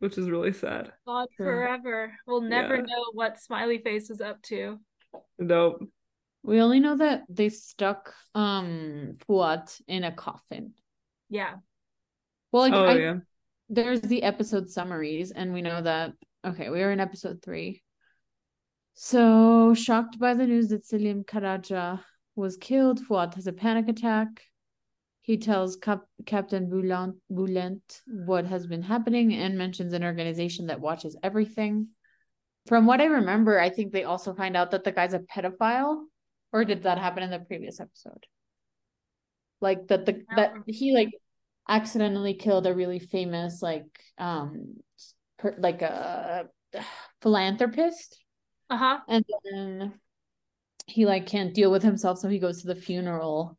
which 0.00 0.18
is 0.18 0.28
really 0.28 0.52
sad. 0.52 0.92
Not 1.06 1.28
True. 1.36 1.46
forever. 1.46 2.12
We'll 2.26 2.40
never 2.42 2.76
Yeah. 2.76 2.82
know 2.82 3.04
what 3.12 3.40
Smiley 3.40 3.78
Face 3.78 4.08
was 4.08 4.20
up 4.20 4.42
to. 4.42 4.80
Nope. 5.38 5.88
We 6.42 6.60
only 6.60 6.80
know 6.80 6.96
that 6.96 7.22
they 7.28 7.48
stuck 7.48 8.14
um 8.34 9.16
Fuat 9.26 9.80
in 9.88 10.04
a 10.04 10.12
coffin. 10.12 10.74
Yeah. 11.28 11.54
Well, 12.52 12.62
like 12.62 12.72
oh 12.72 12.84
I, 12.84 12.96
yeah. 12.98 13.14
there's 13.68 14.00
the 14.00 14.22
episode 14.22 14.70
summaries, 14.70 15.32
and 15.32 15.52
we 15.52 15.62
know 15.62 15.82
that 15.82 16.12
okay, 16.46 16.70
we 16.70 16.82
are 16.82 16.92
in 16.92 17.00
episode 17.00 17.42
three. 17.42 17.82
So 18.98 19.74
shocked 19.74 20.18
by 20.18 20.32
the 20.32 20.46
news 20.46 20.68
that 20.68 20.86
Selim 20.86 21.22
Karaja 21.22 22.00
was 22.34 22.56
killed, 22.56 22.98
Fuat 22.98 23.34
has 23.34 23.46
a 23.46 23.52
panic 23.52 23.90
attack. 23.90 24.42
He 25.20 25.36
tells 25.36 25.76
Cap- 25.76 26.08
Captain 26.24 26.70
Bülent, 26.70 27.16
Bülent 27.30 28.00
what 28.06 28.46
has 28.46 28.66
been 28.66 28.80
happening 28.80 29.34
and 29.34 29.58
mentions 29.58 29.92
an 29.92 30.02
organization 30.02 30.68
that 30.68 30.80
watches 30.80 31.14
everything. 31.22 31.88
From 32.64 32.86
what 32.86 33.02
I 33.02 33.04
remember, 33.04 33.60
I 33.60 33.68
think 33.68 33.92
they 33.92 34.04
also 34.04 34.32
find 34.32 34.56
out 34.56 34.70
that 34.70 34.82
the 34.82 34.92
guy's 34.92 35.12
a 35.12 35.18
pedophile, 35.18 36.04
or 36.50 36.64
did 36.64 36.84
that 36.84 36.96
happen 36.96 37.22
in 37.22 37.30
the 37.30 37.40
previous 37.40 37.80
episode? 37.80 38.24
Like 39.60 39.88
that 39.88 40.06
the 40.06 40.24
that 40.36 40.54
he 40.66 40.94
like 40.94 41.10
accidentally 41.68 42.32
killed 42.32 42.66
a 42.66 42.72
really 42.74 42.98
famous 42.98 43.60
like 43.60 44.00
um 44.16 44.76
per, 45.38 45.54
like 45.58 45.82
a 45.82 46.48
philanthropist 47.20 48.22
Uh-huh. 48.70 48.98
and 49.08 49.24
then 49.44 49.94
he 50.86 51.06
like 51.06 51.26
can't 51.26 51.54
deal 51.54 51.70
with 51.70 51.82
himself 51.82 52.18
so 52.18 52.28
he 52.28 52.38
goes 52.38 52.62
to 52.62 52.68
the 52.68 52.74
funeral 52.74 53.58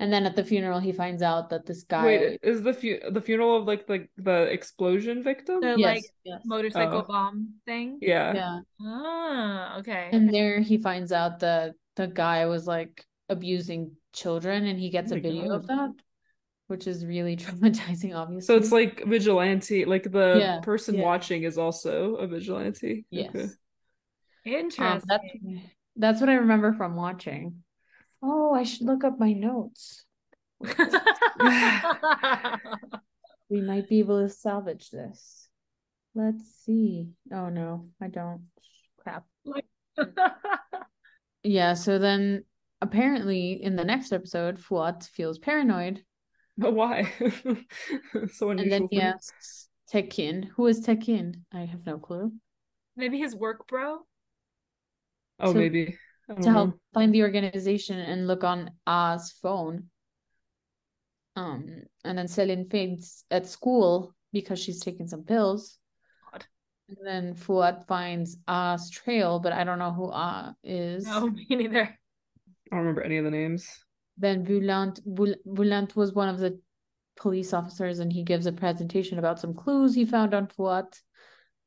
And 0.00 0.12
then 0.12 0.26
at 0.26 0.36
the 0.36 0.44
funeral, 0.46 0.78
he 0.78 0.92
finds 0.94 1.22
out 1.26 1.50
that 1.50 1.66
this 1.66 1.82
guy. 1.82 2.06
Wait, 2.06 2.38
is 2.46 2.62
the 2.62 2.70
fu- 2.72 3.02
the 3.10 3.20
funeral 3.20 3.56
of 3.58 3.66
like 3.66 3.82
the 3.90 4.06
the 4.14 4.46
explosion 4.46 5.24
victim? 5.26 5.58
The 5.60 5.74
yes, 5.74 5.90
like 5.90 6.04
yes. 6.22 6.40
motorcycle 6.46 7.02
Oh. 7.02 7.08
bomb 7.12 7.58
thing. 7.66 7.98
yeah. 8.00 8.30
yeah. 8.40 8.58
Ah, 8.80 9.78
okay. 9.82 10.08
And 10.14 10.30
there 10.32 10.60
he 10.62 10.78
finds 10.78 11.10
out 11.10 11.40
that 11.40 11.74
the 11.98 12.06
guy 12.06 12.46
was 12.46 12.62
like 12.70 12.94
abusing 13.28 13.98
children 14.14 14.66
and 14.70 14.78
he 14.78 14.90
gets 14.90 15.10
Oh 15.10 15.18
a 15.18 15.18
my 15.18 15.22
video 15.26 15.50
of 15.58 15.66
that, 15.66 15.90
which 16.70 16.86
is 16.86 17.02
really 17.02 17.34
traumatizing, 17.42 18.14
obviously. 18.14 18.46
So 18.46 18.54
it's 18.54 18.70
like 18.70 19.02
vigilante. 19.02 19.82
Like 19.84 20.06
the 20.06 20.38
Yeah, 20.38 20.60
person 20.62 20.94
yeah. 20.94 21.02
watching 21.10 21.42
is 21.42 21.58
also 21.58 22.14
a 22.22 22.26
vigilante. 22.30 23.02
yes. 23.10 23.34
Okay. 23.34 23.48
Um, 24.46 24.52
Interesting. 24.52 25.02
that's, 25.06 25.24
that's 25.96 26.20
what 26.20 26.30
I 26.30 26.34
remember 26.34 26.72
from 26.72 26.94
watching. 26.96 27.62
Oh, 28.22 28.52
I 28.54 28.62
should 28.64 28.86
look 28.86 29.04
up 29.04 29.18
my 29.18 29.32
notes. 29.32 30.04
We 33.50 33.62
might 33.62 33.88
be 33.88 34.00
able 34.00 34.22
to 34.22 34.28
salvage 34.28 34.90
this. 34.90 35.48
Let's 36.14 36.44
see. 36.66 37.08
Oh 37.32 37.48
no, 37.48 37.88
I 38.00 38.08
don't. 38.08 38.42
Crap. 38.98 39.24
Yeah, 41.44 41.74
so 41.74 41.98
then 41.98 42.44
apparently 42.82 43.52
in 43.62 43.76
the 43.76 43.84
next 43.84 44.12
episode, 44.12 44.58
Fuat 44.58 45.04
feels 45.04 45.38
paranoid 45.38 46.02
But 46.58 46.74
why? 46.74 47.04
so 47.20 48.50
unusual. 48.50 48.50
and 48.50 48.72
then 48.72 48.88
he 48.90 49.00
asks 49.00 49.68
Tekin. 49.90 50.42
Who 50.56 50.66
is 50.66 50.80
Tekin? 50.80 51.44
I 51.54 51.60
have 51.60 51.86
no 51.86 51.96
clue. 51.98 52.32
Maybe 52.96 53.18
his 53.18 53.34
work 53.34 53.66
bro. 53.68 54.00
Oh, 55.40 55.52
to- 55.52 55.58
maybe. 55.58 55.96
I 56.30 56.34
don't 56.34 56.42
To 56.42 56.50
help 56.50 56.68
know. 56.70 56.78
find 56.92 57.14
the 57.14 57.22
organization 57.22 57.98
and 57.98 58.26
look 58.26 58.44
on 58.44 58.70
A's 58.86 59.32
phone. 59.40 59.84
Um, 61.36 61.84
and 62.04 62.18
then 62.18 62.26
Selin 62.26 62.70
faints 62.70 63.24
at 63.30 63.46
school 63.46 64.14
because 64.32 64.58
she's 64.58 64.80
taking 64.80 65.06
some 65.08 65.22
pills. 65.24 65.78
God. 66.32 66.44
And 66.88 66.98
then 67.06 67.34
Fuat 67.34 67.86
finds 67.86 68.36
A's 68.48 68.90
trail, 68.90 69.38
but 69.38 69.52
I 69.52 69.64
don't 69.64 69.78
know 69.78 69.92
who 69.92 70.10
A 70.10 70.54
is. 70.64 71.06
No, 71.06 71.28
me 71.30 71.46
neither. 71.50 71.82
I 71.82 71.88
don't 72.76 72.80
remember 72.80 73.02
any 73.02 73.16
of 73.18 73.24
the 73.24 73.30
names. 73.30 73.66
Then 74.18 74.44
Bülent, 74.44 75.00
Bülent 75.06 75.94
was 75.96 76.12
one 76.12 76.28
of 76.28 76.38
the 76.38 76.58
police 77.16 77.54
officers 77.54 78.00
and 78.00 78.12
he 78.12 78.22
gives 78.24 78.46
a 78.46 78.52
presentation 78.52 79.18
about 79.18 79.38
some 79.40 79.54
clues 79.54 79.94
he 79.94 80.04
found 80.04 80.34
on 80.34 80.48
Fuat. 80.48 81.00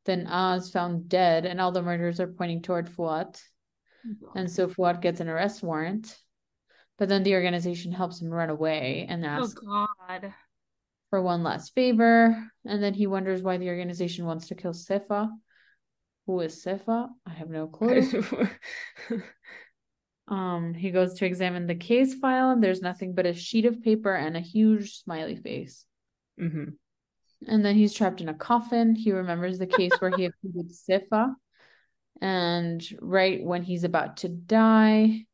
Then 0.05 0.27
A 0.27 0.55
is 0.57 0.69
found 0.69 1.07
dead 1.09 1.45
and 1.45 1.59
all 1.61 1.71
the 1.71 1.81
murders 1.81 2.19
are 2.19 2.27
pointing 2.27 2.61
toward 2.61 2.89
Fuat. 2.89 3.41
And 4.35 4.49
so 4.51 4.67
Fuat 4.67 5.01
gets 5.01 5.19
an 5.19 5.29
arrest 5.29 5.61
warrant. 5.63 6.17
But 6.97 7.09
then 7.09 7.23
the 7.23 7.33
organization 7.35 7.91
helps 7.91 8.21
him 8.21 8.29
run 8.29 8.49
away 8.49 9.05
and 9.09 9.25
Oh 9.25 9.29
asks 9.29 9.53
God. 9.59 10.33
for 11.09 11.21
one 11.21 11.43
last 11.43 11.73
favor. 11.73 12.51
And 12.65 12.83
then 12.83 12.93
he 12.93 13.07
wonders 13.07 13.41
why 13.41 13.57
the 13.57 13.69
organization 13.69 14.25
wants 14.25 14.47
to 14.47 14.55
kill 14.55 14.73
Sefa. 14.73 15.29
Who 16.27 16.39
is 16.41 16.63
Sefa? 16.63 17.09
I 17.25 17.31
have 17.31 17.49
no 17.49 17.67
clue. 17.67 18.03
Um, 20.27 20.73
he 20.73 20.91
goes 20.91 21.15
to 21.15 21.25
examine 21.25 21.67
the 21.67 21.75
case 21.75 22.13
file, 22.13 22.51
and 22.51 22.63
there's 22.63 22.81
nothing 22.81 23.13
but 23.13 23.25
a 23.25 23.33
sheet 23.33 23.65
of 23.65 23.81
paper 23.81 24.15
and 24.15 24.37
a 24.37 24.39
huge 24.39 25.01
smiley 25.03 25.35
face. 25.35 25.85
hmm 26.39 26.69
And 27.47 27.65
then 27.65 27.75
he's 27.75 27.93
trapped 27.93 28.21
in 28.21 28.29
a 28.29 28.33
coffin. 28.33 28.95
He 28.95 29.11
remembers 29.11 29.59
the 29.59 29.67
case 29.67 29.91
where 29.99 30.15
he 30.15 30.25
accused 30.31 30.87
Sifa. 30.87 31.33
And 32.21 32.83
right 33.01 33.43
when 33.43 33.63
he's 33.63 33.83
about 33.83 34.17
to 34.17 34.29
die, 34.29 35.25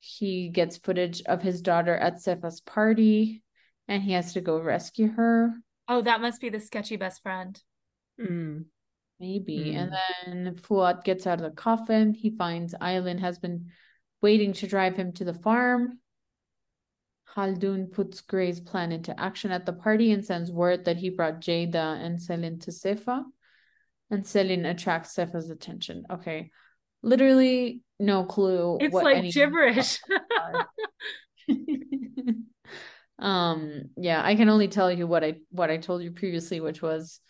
he 0.00 0.48
gets 0.48 0.76
footage 0.76 1.22
of 1.22 1.40
his 1.40 1.62
daughter 1.62 1.94
at 1.94 2.16
Sifa's 2.16 2.60
party, 2.60 3.42
and 3.86 4.02
he 4.02 4.12
has 4.12 4.32
to 4.32 4.40
go 4.40 4.58
rescue 4.58 5.12
her. 5.12 5.52
Oh, 5.88 6.02
that 6.02 6.20
must 6.20 6.40
be 6.40 6.48
the 6.48 6.60
sketchy 6.60 6.96
best 6.96 7.22
friend. 7.22 7.60
Mm. 8.20 8.64
Maybe. 9.20 9.74
And 9.74 9.92
then 9.92 10.54
Fuat 10.54 11.04
gets 11.04 11.26
out 11.26 11.40
of 11.40 11.44
the 11.44 11.50
coffin. 11.50 12.14
He 12.14 12.30
finds 12.30 12.74
Aylin 12.74 13.20
has 13.20 13.38
been 13.38 13.66
waiting 14.22 14.54
to 14.54 14.66
drive 14.66 14.96
him 14.96 15.12
to 15.12 15.24
the 15.24 15.34
farm. 15.34 15.98
Khaldun 17.28 17.92
puts 17.92 18.22
Gray's 18.22 18.60
plan 18.60 18.92
into 18.92 19.18
action 19.20 19.52
at 19.52 19.66
the 19.66 19.72
party 19.72 20.10
and 20.12 20.24
sends 20.24 20.50
word 20.50 20.86
that 20.86 20.96
he 20.96 21.10
brought 21.10 21.40
Jada 21.40 22.02
and 22.02 22.18
Selin 22.18 22.60
to 22.62 22.70
Sefa. 22.70 23.24
And 24.10 24.24
Selin 24.24 24.68
attracts 24.68 25.14
Sefa's 25.14 25.50
attention. 25.50 26.04
Okay. 26.10 26.50
Literally 27.02 27.80
no 27.98 28.24
clue. 28.24 28.78
It's 28.80 28.94
like 28.94 29.30
gibberish. 29.32 29.98
um 33.20 33.82
yeah 33.96 34.22
i 34.24 34.34
can 34.34 34.48
only 34.48 34.68
tell 34.68 34.90
you 34.90 35.06
what 35.06 35.22
i 35.22 35.34
what 35.50 35.70
i 35.70 35.76
told 35.76 36.02
you 36.02 36.10
previously 36.10 36.58
which 36.60 36.80
was 36.80 37.20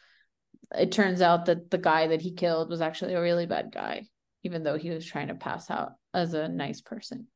it 0.77 0.93
turns 0.93 1.21
out 1.21 1.47
that 1.47 1.71
the 1.71 1.79
guy 1.79 2.07
that 2.09 2.21
he 2.21 2.33
killed 2.33 2.71
was 2.71 2.81
actually 2.81 3.15
a 3.15 3.21
really 3.21 3.47
bad 3.47 3.73
guy 3.73 4.05
even 4.45 4.63
though 4.63 4.79
he 4.79 4.91
was 4.91 5.05
trying 5.05 5.29
to 5.29 5.35
pass 5.35 5.69
out 5.69 5.93
as 6.15 6.33
a 6.33 6.49
nice 6.49 6.81
person 6.81 7.27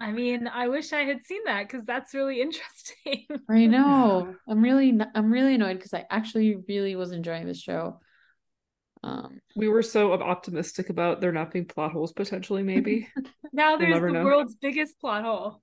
I 0.00 0.12
mean, 0.12 0.48
I 0.48 0.68
wish 0.68 0.92
I 0.94 1.02
had 1.04 1.22
seen 1.24 1.42
that 1.44 1.68
because 1.68 1.84
that's 1.84 2.14
really 2.14 2.40
interesting. 2.40 3.26
i 3.50 3.66
know 3.66 4.34
i'm 4.48 4.62
really 4.62 4.98
I'm 5.14 5.30
really 5.30 5.54
annoyed 5.56 5.76
because 5.76 5.92
i 5.94 6.06
actually 6.10 6.56
really 6.68 6.96
was 6.96 7.12
enjoying 7.12 7.46
this 7.46 7.60
show 7.60 8.00
um 9.02 9.40
We 9.56 9.68
were 9.68 9.82
so 9.82 10.12
optimistic 10.12 10.88
about 10.90 11.20
there 11.20 11.32
not 11.32 11.52
being 11.52 11.66
plot 11.66 11.92
holes 11.92 12.12
potentially, 12.12 12.62
maybe. 12.62 13.08
now 13.52 13.76
We'll 13.76 13.78
there's 13.78 14.00
the 14.02 14.10
know. 14.12 14.24
world's 14.24 14.54
biggest 14.54 14.98
plot 15.00 15.24
hole. 15.24 15.62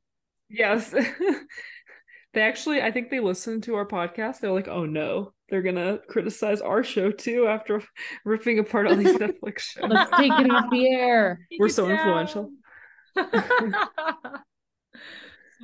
yes. 0.49 0.89
they 2.33 2.41
actually, 2.41 2.81
I 2.81 2.91
think 2.91 3.09
they 3.09 3.19
listened 3.19 3.63
to 3.63 3.75
our 3.75 3.87
podcast. 3.87 4.39
They're 4.39 4.51
like, 4.51 4.67
oh 4.67 4.85
no, 4.85 5.33
they're 5.49 5.61
gonna 5.61 5.99
criticize 6.09 6.61
our 6.61 6.83
show 6.83 7.11
too 7.11 7.47
after 7.47 7.81
ripping 8.25 8.59
apart 8.59 8.87
all 8.87 8.95
these 8.95 9.15
Netflix 9.17 9.59
shows. 9.59 9.85
let's 9.89 10.11
take 10.17 10.31
it 10.33 10.51
off 10.51 10.65
the 10.71 10.87
air 10.87 11.39
We're 11.59 11.67
it 11.67 11.73
so 11.73 11.89
influential. 11.89 12.51
Down. 13.17 13.75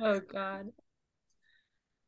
oh 0.02 0.20
God. 0.32 0.66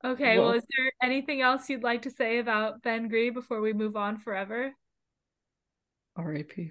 Okay, 0.05 0.39
well, 0.39 0.49
Well- 0.49 0.57
is 0.57 0.67
there 0.77 0.93
anything 1.03 1.41
else 1.41 1.69
you'd 1.69 1.83
like 1.83 2.03
to 2.03 2.11
say 2.11 2.39
about 2.39 2.83
Ben 2.83 3.09
Gri 3.09 3.31
before 3.31 3.61
we 3.61 3.73
move 3.73 3.97
on 3.97 4.19
forever? 4.19 4.73
R.I.P. 6.17 6.71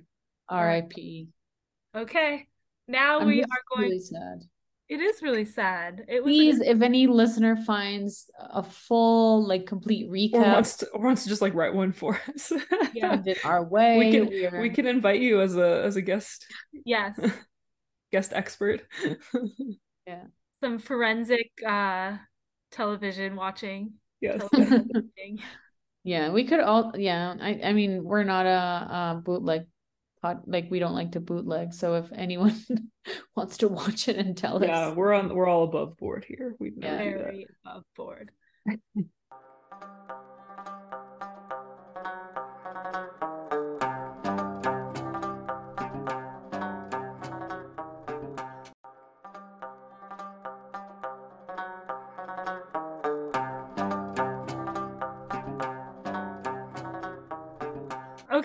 rip 0.52 2.04
Okay. 2.04 2.48
Now 2.88 3.20
I'm 3.20 3.28
we 3.28 3.42
are 3.42 3.48
going 3.76 3.90
really 3.90 4.00
sad 4.00 4.42
it 4.88 5.00
is 5.02 5.22
really 5.24 5.46
sad. 5.46 6.06
It 6.08 6.24
was 6.24 6.30
please 6.30 6.60
if 6.62 6.82
any 6.82 7.08
listener 7.08 7.56
finds 7.56 8.30
a 8.40 8.62
full 8.62 9.48
like 9.48 9.66
complete 9.66 10.08
Or 10.08 10.14
recap 10.14 10.54
wants 10.54 10.78
to, 10.78 10.88
or 10.90 11.02
wants 11.04 11.24
to 11.24 11.30
just 11.30 11.42
like 11.42 11.56
write 11.56 11.74
one 11.74 11.92
for 11.92 12.20
us. 12.30 12.52
Yeah. 12.94 13.22
send 13.24 13.38
our 13.44 13.64
way 13.64 13.98
we 13.98 14.12
can 14.12 14.28
We 14.28 14.46
are- 14.46 14.62
we 14.62 14.70
can 14.70 14.86
invite 14.86 15.22
you 15.22 15.42
as 15.42 15.58
a 15.58 15.84
as 15.84 15.96
a 15.96 16.02
guest 16.02 16.46
yes. 16.86 17.20
guest 18.16 18.32
expert. 18.34 18.82
Yeah. 20.08 20.26
Some 20.62 20.78
forensic 20.78 21.50
uh 21.68 22.18
television 22.72 23.36
watching. 23.36 23.94
yes. 24.22 24.42
television. 24.52 24.90
Yeah, 26.06 26.30
we 26.30 26.44
could 26.46 26.60
all. 26.60 26.94
Yeah, 26.96 27.34
I. 27.42 27.60
I 27.64 27.74
mean, 27.74 28.04
we're 28.04 28.24
not 28.24 28.46
a, 28.46 28.62
a 29.18 29.22
bootleg 29.26 29.66
pod. 30.22 30.44
Like 30.46 30.70
we 30.70 30.78
don't 30.78 30.94
like 30.94 31.14
to 31.14 31.20
bootleg. 31.20 31.74
So 31.74 31.96
if 31.96 32.06
anyone 32.14 32.54
wants 33.36 33.58
to 33.58 33.68
watch 33.68 34.08
it 34.08 34.16
and 34.16 34.38
tell 34.38 34.64
Yeah, 34.64 34.90
us, 34.90 34.96
we're 34.96 35.14
on 35.14 35.34
we're 35.34 35.50
all 35.50 35.64
above 35.64 35.98
board 35.98 36.24
here. 36.28 36.54
We've 36.60 36.78
never 36.78 37.04
Yeah. 37.04 37.18
Very 37.18 37.48
above 37.66 37.84
board. 37.98 38.30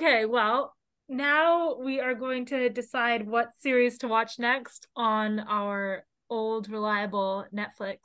Okay, 0.01 0.25
well, 0.25 0.75
now 1.11 1.75
we 1.75 2.01
are 2.01 2.15
going 2.15 2.47
to 2.47 2.71
decide 2.71 3.29
what 3.29 3.51
series 3.59 3.99
to 3.99 4.09
watch 4.09 4.39
next 4.39 4.89
on 4.97 5.41
our 5.41 6.07
old 6.31 6.71
reliable 6.71 7.45
Netflix. 7.55 7.99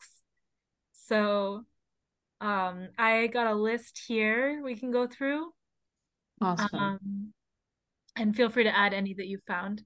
So, 0.92 1.64
um, 2.42 2.90
I 2.98 3.28
got 3.28 3.48
a 3.48 3.56
list 3.56 4.02
here 4.10 4.62
we 4.62 4.76
can 4.76 4.92
go 4.92 5.08
through. 5.08 5.54
awesome. 6.42 6.68
Um, 6.78 7.34
and 8.18 8.36
feel 8.36 8.50
free 8.50 8.66
to 8.66 8.78
add 8.78 8.94
any 8.94 9.14
that 9.14 9.28
you 9.28 9.40
found. 9.48 9.82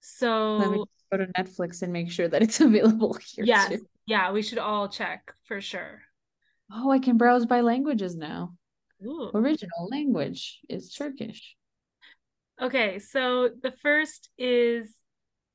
So 0.00 0.56
Let 0.56 0.70
me 0.72 0.84
go 1.12 1.18
to 1.18 1.26
Netflix 1.26 1.82
and 1.82 1.92
make 1.92 2.10
sure 2.10 2.26
that 2.26 2.42
it's 2.42 2.60
available 2.60 3.16
here 3.24 3.44
yes, 3.44 3.68
too. 3.68 3.86
yeah, 4.04 4.32
we 4.32 4.42
should 4.42 4.58
all 4.58 4.88
check 4.88 5.32
for 5.44 5.60
sure. 5.60 6.02
Oh, 6.72 6.90
I 6.90 6.98
can 6.98 7.16
browse 7.16 7.46
by 7.46 7.60
languages 7.60 8.16
now. 8.16 8.54
Ooh. 9.04 9.30
Original 9.34 9.88
language 9.90 10.60
is 10.68 10.92
Turkish. 10.92 11.54
Okay, 12.60 12.98
so 12.98 13.50
the 13.62 13.72
first 13.82 14.30
is 14.38 14.94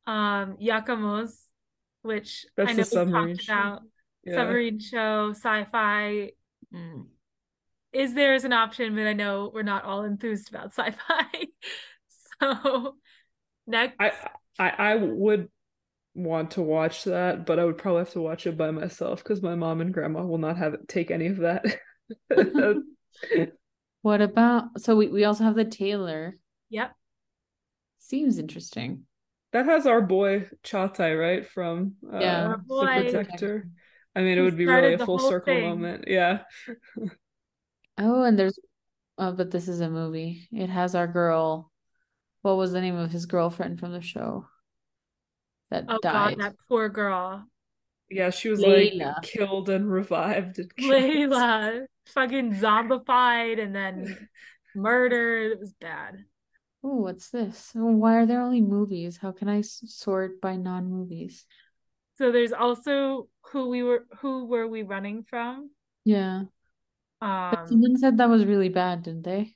um 0.07 0.57
Yakamoz 0.61 1.31
which 2.03 2.45
That's 2.57 2.69
I 2.69 2.73
know 2.73 2.77
we 2.79 2.83
submarine 2.83 3.37
talked 3.37 3.43
show. 3.43 3.53
about. 3.53 3.81
Yeah. 4.23 4.35
Submarine 4.35 4.79
show, 4.79 5.29
sci-fi 5.31 6.31
Mm. 6.73 7.07
is 7.91 8.13
there 8.13 8.33
as 8.33 8.45
an 8.45 8.53
option, 8.53 8.95
but 8.95 9.05
I 9.05 9.13
know 9.13 9.51
we're 9.53 9.61
not 9.63 9.83
all 9.83 10.03
enthused 10.05 10.49
about 10.49 10.73
sci-fi. 10.73 11.47
so 12.41 12.95
next, 13.67 13.95
I 13.99 14.11
I 14.57 14.69
I 14.69 14.95
would 14.95 15.49
want 16.13 16.51
to 16.51 16.61
watch 16.61 17.03
that, 17.05 17.45
but 17.45 17.59
I 17.59 17.65
would 17.65 17.77
probably 17.77 17.99
have 17.99 18.11
to 18.11 18.21
watch 18.21 18.45
it 18.47 18.57
by 18.57 18.71
myself 18.71 19.23
because 19.23 19.41
my 19.41 19.55
mom 19.55 19.81
and 19.81 19.93
grandma 19.93 20.23
will 20.23 20.37
not 20.37 20.57
have 20.57 20.73
it 20.75 20.87
take 20.87 21.11
any 21.11 21.27
of 21.27 21.37
that. 21.37 21.65
What 24.01 24.21
about 24.21 24.79
so 24.81 24.95
we, 24.95 25.07
we 25.07 25.25
also 25.25 25.43
have 25.43 25.55
the 25.55 25.65
tailor. 25.65 26.37
yep, 26.69 26.93
Seems 27.99 28.37
interesting. 28.39 29.05
that 29.53 29.65
has 29.65 29.85
our 29.85 30.01
boy 30.01 30.47
Çağatay, 30.63 31.19
right? 31.19 31.45
From 31.47 31.95
uh, 32.11 32.19
Yeah. 32.19 32.47
The 32.49 32.57
boy. 32.57 32.85
Protector. 32.85 33.67
I 34.15 34.21
mean, 34.21 34.37
it 34.37 34.41
would 34.41 34.57
be 34.57 34.65
really 34.65 34.93
a 34.95 35.05
full 35.05 35.19
circle 35.19 35.53
thing. 35.53 35.63
moment. 35.69 36.05
Yeah. 36.07 36.39
Oh, 37.97 38.23
and 38.23 38.37
there's 38.39 38.57
oh, 39.17 39.31
but 39.33 39.51
this 39.51 39.67
is 39.67 39.81
a 39.81 39.89
movie. 39.89 40.47
It 40.51 40.69
has 40.69 40.95
our 40.95 41.07
girl. 41.07 41.71
What 42.41 42.57
was 42.57 42.71
the 42.71 42.81
name 42.81 42.95
of 42.97 43.11
his 43.11 43.25
girlfriend 43.27 43.79
from 43.79 43.91
the 43.91 44.01
show? 44.01 44.47
That 45.69 45.85
oh 45.87 45.99
died. 46.01 46.37
god, 46.37 46.39
that 46.39 46.55
poor 46.67 46.89
girl, 46.89 47.45
Yeah, 48.09 48.31
she 48.31 48.49
was 48.49 48.61
Layla. 48.61 49.13
like 49.15 49.21
killed 49.21 49.69
and 49.69 49.89
revived. 49.89 50.59
And 50.59 50.75
killed. 50.75 50.91
Layla, 50.91 51.85
fucking 52.11 52.55
zombified 52.55 53.61
and 53.61 53.75
then 53.75 54.27
murdered. 54.75 55.53
It 55.53 55.59
was 55.59 55.73
bad. 55.73 56.25
Oh, 56.83 56.95
what's 56.97 57.29
this? 57.29 57.71
Why 57.73 58.15
are 58.15 58.25
there 58.25 58.41
only 58.41 58.61
movies? 58.61 59.17
How 59.17 59.31
can 59.31 59.47
I 59.47 59.61
sort 59.61 60.41
by 60.41 60.55
non-movies? 60.55 61.45
So 62.17 62.31
there's 62.31 62.53
also 62.53 63.27
who 63.51 63.69
we 63.69 63.83
were, 63.83 64.05
who 64.19 64.45
were 64.45 64.67
we 64.67 64.83
running 64.83 65.23
from? 65.23 65.71
Yeah. 66.05 66.43
But 67.19 67.59
Um, 67.59 67.67
someone 67.67 67.97
said 67.97 68.17
that 68.17 68.29
was 68.29 68.45
really 68.45 68.69
bad, 68.69 69.03
didn't 69.03 69.23
they? 69.23 69.55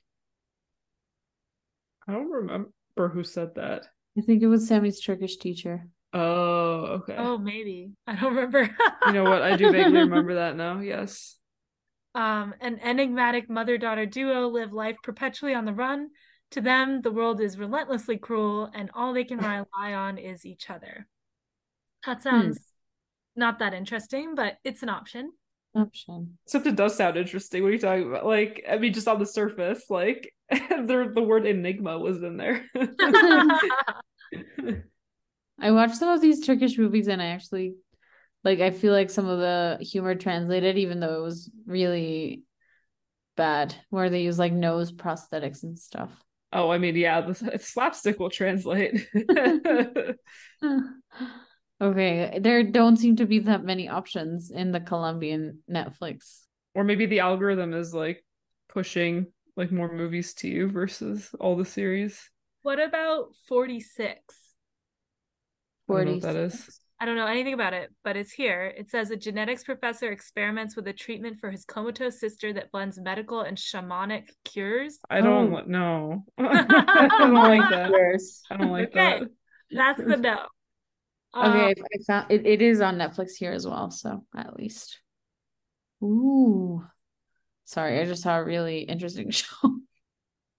I 2.06 2.12
don't 2.12 2.30
remember 2.30 2.72
who 3.12 3.24
said 3.24 3.54
that. 3.56 3.86
I 4.16 4.20
think 4.22 4.42
it 4.42 4.46
was 4.46 4.66
Sammy's 4.66 5.00
Turkish 5.00 5.36
teacher. 5.36 5.88
Oh, 6.12 7.00
okay. 7.02 7.16
oh 7.18 7.36
maybe 7.36 7.92
I 8.06 8.14
don't 8.14 8.34
remember. 8.34 8.74
You 9.06 9.12
know 9.12 9.24
what? 9.24 9.42
I 9.42 9.56
do 9.56 9.70
vaguely 9.70 9.98
remember 10.06 10.36
that 10.36 10.56
now. 10.56 10.80
Yes. 10.80 11.36
Um, 12.16 12.54
an 12.62 12.80
enigmatic 12.82 13.50
mother-daughter 13.50 14.06
duo 14.06 14.48
live 14.48 14.72
life 14.72 14.96
perpetually 15.02 15.52
on 15.52 15.66
the 15.66 15.74
run. 15.74 16.08
To 16.52 16.62
them, 16.62 17.02
the 17.02 17.12
world 17.12 17.42
is 17.42 17.58
relentlessly 17.58 18.16
cruel, 18.16 18.70
and 18.74 18.90
all 18.94 19.12
they 19.12 19.24
can 19.24 19.36
rely 19.76 19.92
on 19.92 20.16
is 20.16 20.46
each 20.46 20.70
other. 20.70 21.06
That 22.06 22.22
sounds 22.22 22.58
not 23.36 23.58
that 23.58 23.74
interesting, 23.74 24.34
but 24.34 24.54
it's 24.64 24.82
an 24.82 24.88
option. 24.88 25.32
Option. 25.74 26.38
Except 26.46 26.66
it 26.66 26.76
does 26.76 26.96
sound 26.96 27.18
interesting. 27.18 27.62
What 27.62 27.68
are 27.68 27.72
you 27.72 27.78
talking 27.78 28.08
about? 28.08 28.24
Like, 28.24 28.64
I 28.68 28.78
mean, 28.78 28.94
just 28.94 29.08
on 29.08 29.18
the 29.18 29.26
surface, 29.26 29.84
like 29.90 30.32
the 30.50 31.12
the 31.14 31.22
word 31.22 31.46
enigma 31.46 31.98
was 31.98 32.22
in 32.22 32.38
there. 32.38 32.64
I 35.60 35.70
watched 35.70 35.96
some 35.96 36.08
of 36.08 36.22
these 36.22 36.46
Turkish 36.46 36.78
movies 36.78 37.08
and 37.08 37.20
I 37.20 37.26
actually 37.26 37.74
like 38.46 38.60
I 38.60 38.70
feel 38.70 38.92
like 38.92 39.10
some 39.10 39.28
of 39.28 39.40
the 39.40 39.76
humor 39.80 40.14
translated 40.14 40.78
even 40.78 41.00
though 41.00 41.18
it 41.18 41.22
was 41.22 41.50
really 41.66 42.44
bad 43.36 43.74
where 43.90 44.08
they 44.08 44.22
use 44.22 44.38
like 44.38 44.52
nose 44.52 44.92
prosthetics 44.92 45.64
and 45.64 45.78
stuff. 45.78 46.10
oh, 46.52 46.70
I 46.70 46.78
mean, 46.78 46.94
yeah, 46.96 47.20
the 47.20 47.58
slapstick 47.58 48.18
will 48.18 48.30
translate. 48.30 49.06
Okay, 51.78 52.38
there 52.40 52.62
don't 52.62 52.96
seem 52.96 53.16
to 53.16 53.26
be 53.26 53.40
that 53.40 53.62
many 53.62 53.86
options 53.86 54.50
in 54.50 54.72
the 54.72 54.80
Colombian 54.80 55.58
Netflix. 55.70 56.40
or 56.74 56.84
maybe 56.84 57.04
the 57.04 57.20
algorithm 57.20 57.74
is 57.74 57.92
like 57.92 58.24
pushing 58.70 59.26
like 59.56 59.70
more 59.70 59.92
movies 59.92 60.32
to 60.34 60.48
you 60.48 60.68
versus 60.70 61.28
all 61.38 61.54
the 61.56 61.66
series. 61.66 62.30
what 62.62 62.78
about 62.80 63.34
46? 63.48 64.18
I 65.90 65.92
don't 65.92 66.04
know 66.06 66.12
what 66.12 66.22
that 66.22 66.32
46. 66.34 66.68
is. 66.68 66.80
I 66.98 67.04
don't 67.04 67.16
know 67.16 67.26
anything 67.26 67.52
about 67.52 67.74
it, 67.74 67.90
but 68.04 68.16
it's 68.16 68.32
here. 68.32 68.72
It 68.76 68.88
says 68.88 69.10
a 69.10 69.16
genetics 69.16 69.62
professor 69.64 70.10
experiments 70.10 70.76
with 70.76 70.88
a 70.88 70.94
treatment 70.94 71.38
for 71.38 71.50
his 71.50 71.64
comatose 71.66 72.18
sister 72.18 72.54
that 72.54 72.72
blends 72.72 72.98
medical 72.98 73.42
and 73.42 73.56
shamanic 73.58 74.30
cures. 74.44 74.98
I 75.10 75.20
don't 75.20 75.52
Oh. 75.52 75.60
know. 75.66 76.24
I 76.38 77.08
don't 77.18 77.34
like 77.34 77.68
that. 77.70 77.90
Worse. 77.90 78.42
I 78.50 78.56
don't 78.56 78.70
like 78.72 78.88
Okay. 78.88 79.20
that. 79.20 79.30
That's 79.70 79.98
the 80.02 80.16
no. 80.16 80.38
Um, 81.34 81.50
Okay, 81.52 81.74
I 81.74 81.98
found 82.06 82.30
it, 82.30 82.46
it 82.46 82.62
is 82.62 82.80
on 82.80 82.96
Netflix 82.96 83.32
here 83.38 83.52
as 83.52 83.66
well, 83.66 83.90
so 83.90 84.24
at 84.34 84.56
least. 84.56 84.98
Ooh. 86.02 86.82
Sorry, 87.66 88.00
I 88.00 88.04
just 88.06 88.22
saw 88.22 88.38
a 88.38 88.44
really 88.44 88.80
interesting 88.80 89.30
show. 89.32 89.54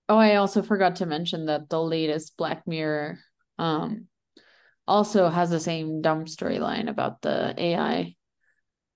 Oh, 0.10 0.17
I 0.17 0.36
also 0.36 0.62
forgot 0.62 0.97
to 0.97 1.06
mention 1.08 1.47
that 1.47 1.67
the 1.69 1.82
latest 1.82 2.38
Black 2.38 2.67
Mirror 2.67 3.17
um 3.58 4.06
also 4.88 5.30
has 5.30 5.50
the 5.50 5.60
same 5.60 6.02
dumb 6.02 6.26
storyline 6.26 6.89
about 6.89 7.21
the 7.21 7.54
AI, 7.58 8.15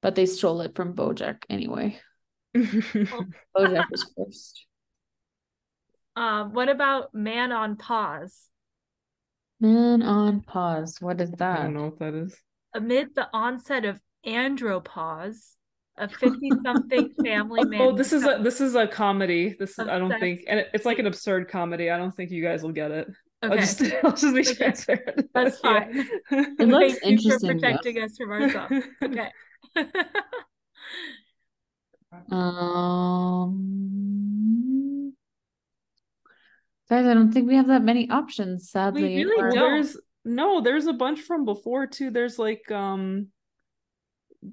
but 0.01 0.15
they 0.15 0.25
stole 0.25 0.61
it 0.61 0.75
from 0.75 0.93
BoJack 0.95 1.43
anyway. 1.49 1.99
BoJack 2.55 3.89
was 3.89 4.13
first. 4.17 4.65
Um, 6.15 6.53
what 6.53 6.69
about 6.69 7.13
Man 7.13 7.51
on 7.51 7.77
Pause? 7.77 8.47
Man 9.59 10.01
on 10.01 10.41
pause. 10.41 10.97
What 10.99 11.21
is 11.21 11.31
that? 11.33 11.59
I 11.59 11.63
don't 11.63 11.75
know 11.75 11.83
what 11.85 11.99
that 11.99 12.15
is. 12.15 12.35
Amid 12.73 13.13
the 13.15 13.27
onset 13.31 13.85
of 13.85 13.99
andropause, 14.25 15.51
a 15.97 16.07
50-something 16.07 17.11
family 17.23 17.65
man. 17.65 17.81
Oh, 17.81 17.95
this 17.95 18.11
is 18.11 18.23
a 18.25 18.39
this 18.41 18.59
is 18.59 18.73
a 18.73 18.87
comedy. 18.87 19.55
This 19.59 19.77
is 19.77 19.87
I 19.87 19.99
don't 19.99 20.11
think, 20.19 20.41
and 20.47 20.61
it- 20.61 20.69
it's 20.73 20.85
like 20.85 20.97
an 20.99 21.05
absurd 21.05 21.47
comedy. 21.47 21.91
I 21.91 21.97
don't 21.97 22.13
think 22.13 22.31
you 22.31 22.41
guys 22.41 22.63
will 22.63 22.71
get 22.71 22.89
it. 22.89 23.07
I'll 23.41 23.53
okay. 23.53 23.61
just 23.61 23.81
I'll 24.03 24.11
just 24.11 24.35
be 24.35 24.41
Okay. 24.41 24.53
transparent. 24.53 25.29
That's 25.33 25.59
Yeah. 25.63 25.83
fine. 25.85 26.07
It 26.59 26.67
looks 26.67 26.99
Thank 26.99 27.03
you 27.03 27.31
interesting, 27.33 27.39
for 27.39 27.53
though. 27.55 27.59
protecting 27.59 28.03
us 28.03 28.17
from 28.17 28.31
ourselves. 28.31 28.85
Okay. 29.03 29.29
Um, 33.81 35.13
guys, 36.89 37.05
I 37.05 37.13
don't 37.13 37.31
think 37.31 37.47
we 37.47 37.55
have 37.55 37.67
that 37.67 37.83
many 37.83 38.09
options, 38.09 38.69
sadly. 38.69 39.23
really 39.23 39.35
Or- 39.41 39.49
don't. 39.49 39.55
there's 39.59 39.97
no, 40.23 40.61
there's 40.61 40.85
a 40.87 40.93
bunch 40.93 41.21
from 41.21 41.45
before 41.45 41.87
too. 41.87 42.11
There's 42.11 42.37
like 42.37 42.69
um 42.71 43.27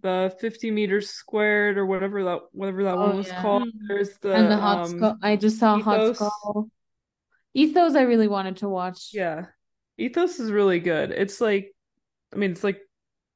the 0.03 0.35
50 0.41 0.71
meters 0.71 1.09
squared 1.11 1.79
or 1.79 1.87
whatever 1.87 2.23
that 2.25 2.41
whatever 2.53 2.85
that 2.85 2.95
Oh, 2.97 3.07
one 3.09 3.17
was 3.17 3.29
yeah. 3.29 3.41
called. 3.43 3.69
There's 3.87 4.19
the 4.19 4.35
and 4.35 4.51
the 4.51 4.57
hot 4.57 4.79
um 4.87 4.99
skull. 4.99 5.17
I 5.23 5.37
just 5.37 5.59
saw 5.59 5.79
hot 5.79 6.01
Ethos. 6.01 6.17
skull. 6.17 6.71
Ethos, 7.55 7.95
I 7.95 8.03
really 8.03 8.29
wanted 8.29 8.59
to 8.59 8.69
watch. 8.69 9.11
yeah. 9.13 9.47
Ethos 9.97 10.39
is 10.39 10.51
really 10.53 10.79
good. 10.81 11.11
It's 11.11 11.41
like 11.41 11.75
I 12.33 12.37
mean 12.37 12.53
it's 12.53 12.63
like 12.63 12.81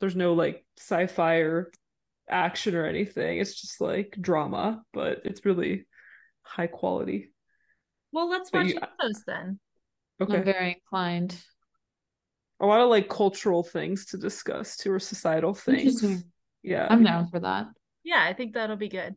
there's 0.01 0.15
no 0.17 0.35
like 0.35 0.65
sci-fi 0.79 1.37
or 1.39 1.73
action 2.29 2.75
or 2.77 2.87
anything. 2.87 3.39
It's 3.39 3.61
just 3.61 3.81
like 3.81 4.17
drama, 4.21 4.83
but 4.93 5.23
it's 5.25 5.45
really 5.45 5.87
high 6.43 6.69
quality. 6.69 7.33
well, 8.13 8.29
let's 8.29 8.51
But 8.51 8.59
watch 8.65 8.69
you- 8.75 8.77
Ethos 8.77 9.23
then. 9.27 9.59
Okay. 10.21 10.37
I'm 10.37 10.45
very 10.45 10.73
inclined. 10.75 11.37
a 12.61 12.67
lot 12.67 12.81
of 12.81 12.91
like 12.91 13.09
cultural 13.09 13.65
things 13.65 14.07
to 14.07 14.17
discuss 14.19 14.77
too 14.77 14.93
or 14.93 15.01
societal 15.01 15.55
things. 15.55 16.05
Yeah. 16.63 16.87
I'm 16.89 17.03
down 17.03 17.27
for 17.29 17.41
that. 17.41 17.67
Yeah, 18.05 18.23
I 18.23 18.35
think 18.35 18.55
that'll 18.55 18.77
be 18.77 18.89
good. 18.89 19.17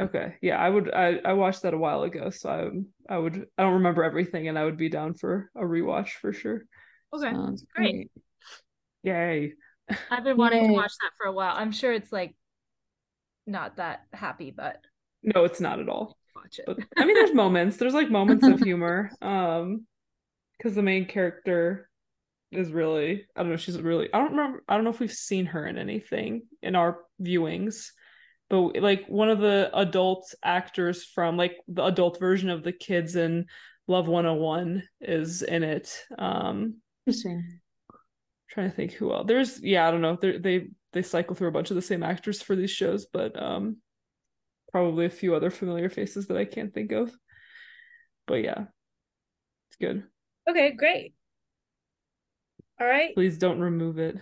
Okay. 0.00 0.34
Yeah, 0.42 0.58
I 0.58 0.68
would 0.68 0.92
I 0.92 1.20
I 1.24 1.32
watched 1.34 1.62
that 1.62 1.74
a 1.74 1.78
while 1.78 2.02
ago, 2.02 2.30
so 2.30 2.50
I 3.08 3.14
I 3.14 3.18
would 3.18 3.46
I 3.56 3.62
don't 3.62 3.74
remember 3.74 4.02
everything 4.02 4.48
and 4.48 4.58
I 4.58 4.64
would 4.64 4.76
be 4.76 4.88
down 4.88 5.14
for 5.14 5.50
a 5.54 5.62
rewatch 5.62 6.10
for 6.20 6.32
sure. 6.32 6.64
Okay. 7.14 7.30
Sounds 7.30 7.64
great. 7.74 8.10
Yay. 9.04 9.52
I've 10.10 10.24
been 10.24 10.36
wanting 10.36 10.66
to 10.66 10.72
watch 10.72 10.92
that 11.00 11.12
for 11.16 11.26
a 11.26 11.32
while. 11.32 11.54
I'm 11.56 11.70
sure 11.70 11.92
it's 11.92 12.10
like 12.12 12.34
not 13.46 13.76
that 13.76 14.06
happy, 14.12 14.50
but 14.50 14.78
No, 15.22 15.44
it's 15.44 15.60
not 15.60 15.78
at 15.78 15.88
all. 15.88 16.16
watch 16.34 16.58
it. 16.58 16.64
But 16.66 16.78
I 16.96 17.04
mean 17.04 17.14
there's 17.14 17.34
moments. 17.34 17.76
There's 17.76 17.94
like 17.94 18.10
moments 18.10 18.46
of 18.48 18.60
humor. 18.64 19.12
Um 19.22 19.86
because 20.58 20.74
the 20.74 20.82
main 20.82 21.04
character 21.06 21.88
is 22.50 22.72
really 22.72 23.26
I 23.36 23.42
don't 23.42 23.50
know, 23.50 23.56
she's 23.56 23.80
really 23.80 24.08
I 24.12 24.18
don't 24.18 24.30
remember 24.30 24.64
I 24.68 24.74
don't 24.74 24.82
know 24.84 24.90
if 24.90 24.98
we've 25.00 25.12
seen 25.12 25.46
her 25.46 25.66
in 25.66 25.78
anything 25.78 26.42
in 26.62 26.74
our 26.74 26.98
viewings. 27.22 27.90
But 28.54 28.82
like 28.82 29.06
one 29.06 29.30
of 29.30 29.40
the 29.40 29.68
adult 29.74 30.32
actors 30.44 31.04
from 31.04 31.36
like 31.36 31.56
the 31.66 31.84
adult 31.84 32.20
version 32.20 32.50
of 32.50 32.62
the 32.62 32.72
kids 32.72 33.16
in 33.16 33.46
Love 33.88 34.06
101 34.06 34.84
is 35.00 35.42
in 35.42 35.64
it. 35.64 36.04
Um 36.16 36.76
Interesting. 37.04 37.60
trying 38.48 38.70
to 38.70 38.76
think 38.76 38.92
who 38.92 39.12
else. 39.12 39.26
There's 39.26 39.60
yeah, 39.60 39.88
I 39.88 39.90
don't 39.90 40.02
know. 40.02 40.16
They 40.20 40.38
they 40.38 40.68
they 40.92 41.02
cycle 41.02 41.34
through 41.34 41.48
a 41.48 41.52
bunch 41.52 41.70
of 41.70 41.74
the 41.74 41.82
same 41.82 42.04
actors 42.04 42.40
for 42.40 42.54
these 42.54 42.70
shows, 42.70 43.06
but 43.12 43.40
um 43.40 43.78
probably 44.70 45.06
a 45.06 45.10
few 45.10 45.34
other 45.34 45.50
familiar 45.50 45.90
faces 45.90 46.28
that 46.28 46.36
I 46.36 46.44
can't 46.44 46.72
think 46.72 46.92
of. 46.92 47.12
But 48.28 48.36
yeah. 48.36 48.66
It's 49.68 49.76
good. 49.80 50.04
Okay, 50.48 50.70
great. 50.70 51.14
All 52.80 52.86
right. 52.86 53.14
Please 53.14 53.36
don't 53.36 53.58
remove 53.58 53.98
it. 53.98 54.16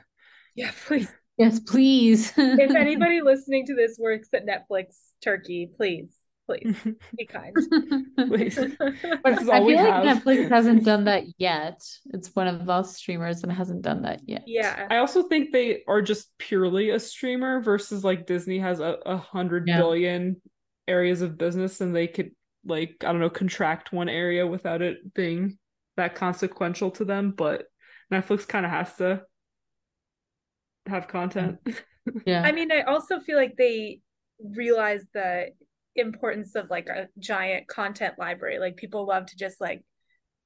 Yeah, 0.54 0.70
please. 0.86 1.12
Yes, 1.42 1.60
please. 1.60 2.32
if 2.36 2.70
anybody 2.76 3.20
listening 3.20 3.66
to 3.66 3.74
this 3.74 3.98
works 3.98 4.28
at 4.34 4.46
Netflix 4.46 4.96
Turkey, 5.22 5.70
please, 5.76 6.12
please 6.46 6.76
be 7.16 7.26
kind. 7.26 7.54
Please. 8.16 8.56
But 9.22 9.30
This 9.34 9.42
is 9.42 9.48
I 9.48 9.58
all 9.58 9.64
we 9.66 9.74
feel 9.76 9.84
like 9.84 10.04
have. 10.04 10.22
Netflix 10.22 10.48
hasn't 10.48 10.84
done 10.84 11.04
that 11.04 11.24
yet. 11.38 11.80
It's 12.12 12.34
one 12.34 12.46
of 12.48 12.66
those 12.66 12.96
streamers 12.96 13.42
and 13.42 13.52
hasn't 13.52 13.82
done 13.82 14.02
that 14.02 14.20
yet. 14.26 14.44
yeah. 14.46 14.86
I 14.90 14.98
also 14.98 15.22
think 15.24 15.52
they 15.52 15.82
are 15.88 16.02
just 16.02 16.36
purely 16.38 16.90
a 16.90 16.98
streamer 17.00 17.60
versus 17.60 18.04
like 18.04 18.26
Disney 18.26 18.58
has 18.58 18.80
a, 18.80 18.96
a 19.06 19.16
hundred 19.16 19.66
Yeah. 19.68 19.78
billion 19.78 20.40
areas 20.88 21.22
of 21.22 21.38
business 21.38 21.80
and 21.80 21.94
they 21.94 22.06
could 22.08 22.32
like 22.64 22.96
I 23.02 23.06
don't 23.12 23.20
know 23.20 23.30
contract 23.30 23.92
one 23.92 24.08
area 24.08 24.46
without 24.46 24.82
it 24.82 25.14
being 25.14 25.58
that 25.96 26.14
consequential 26.14 26.90
to 26.92 27.04
them, 27.04 27.32
but 27.36 27.66
Netflix 28.12 28.46
kind 28.48 28.64
of 28.66 28.72
has 28.72 28.94
to 28.96 29.22
have 30.86 31.08
content. 31.08 31.58
Yeah. 32.26 32.42
I 32.42 32.50
mean, 32.50 32.72
I 32.72 32.80
also 32.82 33.20
feel 33.20 33.36
like 33.36 33.54
they 33.56 34.00
realize 34.40 35.04
the 35.14 35.50
importance 35.94 36.56
of 36.56 36.68
like 36.68 36.88
a 36.88 37.06
giant 37.20 37.68
content 37.68 38.14
library. 38.18 38.58
Like 38.58 38.76
people 38.76 39.06
love 39.06 39.26
to 39.26 39.36
just 39.36 39.60
like 39.60 39.84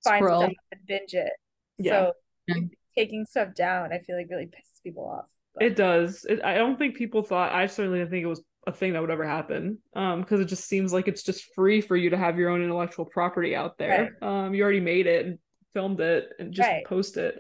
find 0.05 0.22
Scroll. 0.22 0.42
stuff 0.42 0.53
and 0.72 0.81
binge 0.87 1.14
it. 1.14 1.33
Yeah. 1.79 1.90
So 1.92 2.12
Yeah. 2.46 2.55
taking 2.94 3.25
stuff 3.25 3.55
down, 3.55 3.90
I 3.90 4.01
feel 4.01 4.18
like 4.18 4.27
really 4.29 4.44
pisses 4.49 4.83
people 4.85 5.09
off. 5.09 5.31
But- 5.55 5.64
It 5.64 5.77
does. 5.77 6.27
It, 6.29 6.44
I 6.44 6.57
don't 6.57 6.79
think 6.79 6.94
people 6.94 7.22
thought. 7.22 7.53
I 7.53 7.68
certainly 7.68 8.01
didn't 8.01 8.11
think 8.11 8.25
it 8.25 8.29
was 8.29 8.42
a 8.66 8.72
thing 8.72 8.92
that 8.92 9.01
would 9.01 9.11
ever 9.11 9.27
happen. 9.27 9.79
Um, 9.94 10.20
because 10.20 10.40
it 10.40 10.46
just 10.49 10.66
seems 10.68 10.92
like 10.92 11.09
it's 11.09 11.22
just 11.22 11.55
free 11.55 11.81
for 11.81 11.96
you 11.96 12.11
to 12.11 12.18
have 12.18 12.37
your 12.38 12.51
own 12.51 12.62
intellectual 12.62 13.07
property 13.07 13.57
out 13.57 13.79
there. 13.79 14.18
Um, 14.20 14.53
you 14.53 14.62
already 14.62 14.81
made 14.81 15.07
it 15.07 15.25
and 15.25 15.38
filmed 15.72 16.01
it 16.01 16.29
and 16.38 16.53
just 16.53 16.68
Right. 16.68 16.85
post 16.85 17.16
it. 17.16 17.38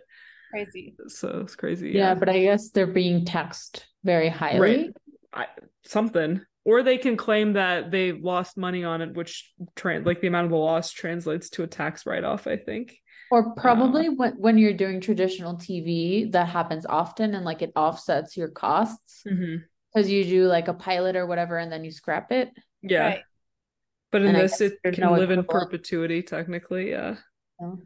Crazy. 0.50 0.94
So 1.08 1.40
it's 1.44 1.56
crazy. 1.56 1.90
yeah, 1.90 2.14
but 2.14 2.28
I 2.28 2.40
guess 2.40 2.70
they're 2.70 2.86
being 2.86 3.24
taxed 3.24 3.86
very 4.04 4.28
highly. 4.28 4.60
Right. 4.60 4.90
I, 5.32 5.46
something. 5.84 6.40
Or 6.64 6.82
they 6.82 6.98
can 6.98 7.16
claim 7.16 7.52
that 7.52 7.92
they 7.92 8.10
lost 8.12 8.56
money 8.56 8.82
on 8.82 9.00
it, 9.00 9.14
which 9.14 9.52
tran 9.76 10.04
like 10.04 10.20
the 10.20 10.26
amount 10.26 10.46
of 10.46 10.50
the 10.50 10.56
loss 10.56 10.90
translates 10.90 11.48
to 11.50 11.62
a 11.62 11.66
tax 11.68 12.06
write 12.06 12.24
off. 12.24 12.46
I 12.48 12.56
think. 12.56 12.96
Or 13.30 13.54
probably 13.54 14.08
when 14.08 14.32
when 14.32 14.58
you're 14.58 14.72
doing 14.72 15.00
traditional 15.00 15.56
TV, 15.56 16.30
that 16.32 16.48
happens 16.48 16.84
often 16.86 17.34
and 17.34 17.44
like 17.44 17.62
it 17.62 17.72
offsets 17.76 18.36
your 18.36 18.48
costs 18.48 19.22
Mm-hmm. 19.26 19.62
because 19.94 20.10
you 20.10 20.24
do 20.24 20.46
like 20.46 20.68
a 20.68 20.74
pilot 20.74 21.14
or 21.16 21.26
whatever 21.26 21.56
and 21.58 21.70
then 21.70 21.84
you 21.84 21.90
scrap 21.92 22.32
it. 22.32 22.50
Yeah. 22.82 23.06
Right. 23.06 23.20
But 24.12 24.22
in 24.22 24.28
And 24.34 24.36
this, 24.36 24.60
it 24.60 24.78
can 24.82 25.00
no 25.00 25.12
live 25.12 25.30
in 25.30 25.44
perpetuity, 25.44 26.22
technically. 26.22 26.90
Yeah. 26.90 27.16
Oh. 27.60 27.78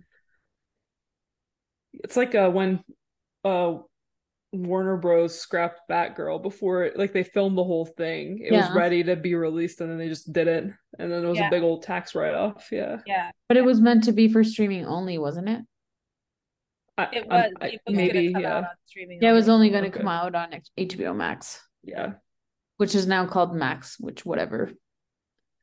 It's 1.95 2.17
like 2.17 2.35
uh, 2.35 2.51
when 2.51 2.83
uh, 3.45 3.79
Warner 4.53 4.97
Bros. 4.97 5.39
scrapped 5.39 5.81
Batgirl 5.91 6.43
before, 6.43 6.85
it, 6.85 6.99
like 6.99 7.13
they 7.13 7.23
filmed 7.25 7.57
the 7.59 7.65
whole 7.65 7.87
thing. 7.87 8.41
It 8.43 8.53
was 8.53 8.71
ready 8.75 9.03
to 9.05 9.17
be 9.17 9.35
released, 9.35 9.81
and 9.81 9.91
then 9.91 9.99
they 9.99 10.09
just 10.09 10.33
did 10.33 10.49
it, 10.49 10.65
and 10.99 11.13
then 11.13 11.25
it 11.25 11.29
was 11.29 11.39
Yeah. 11.39 11.49
a 11.49 11.51
big 11.51 11.63
old 11.63 11.83
tax 11.83 12.15
write 12.15 12.35
off. 12.35 12.69
Yeah. 12.71 12.99
Yeah. 13.07 13.31
But 13.49 13.57
it 13.57 13.65
was 13.65 13.81
meant 13.81 14.05
to 14.05 14.13
be 14.13 14.29
for 14.33 14.43
streaming 14.45 14.87
only, 14.87 15.19
wasn't 15.19 15.49
it? 15.49 15.61
I, 16.99 17.09
It 17.13 17.27
was. 17.27 17.53
I- 17.61 17.67
it 17.69 17.81
was 17.87 17.97
maybe. 17.97 18.33
gonna 18.33 18.47
out 18.47 18.51
Yeah. 18.51 18.59
on 18.59 18.67
streaming. 18.87 19.19
Yeah, 19.23 19.31
it 19.31 19.35
was 19.35 19.49
only. 19.49 19.69
only 19.69 19.71
going 19.71 19.85
to 19.85 19.89
Okay. 19.91 19.99
come 20.01 20.09
out 20.09 20.35
on 20.35 20.49
HBO 20.79 21.15
Max, 21.15 21.61
Yeah. 21.83 22.15
which 22.77 22.95
is 22.95 23.07
now 23.07 23.27
called 23.27 23.55
Max, 23.55 23.99
which 23.99 24.25
whatever. 24.27 24.73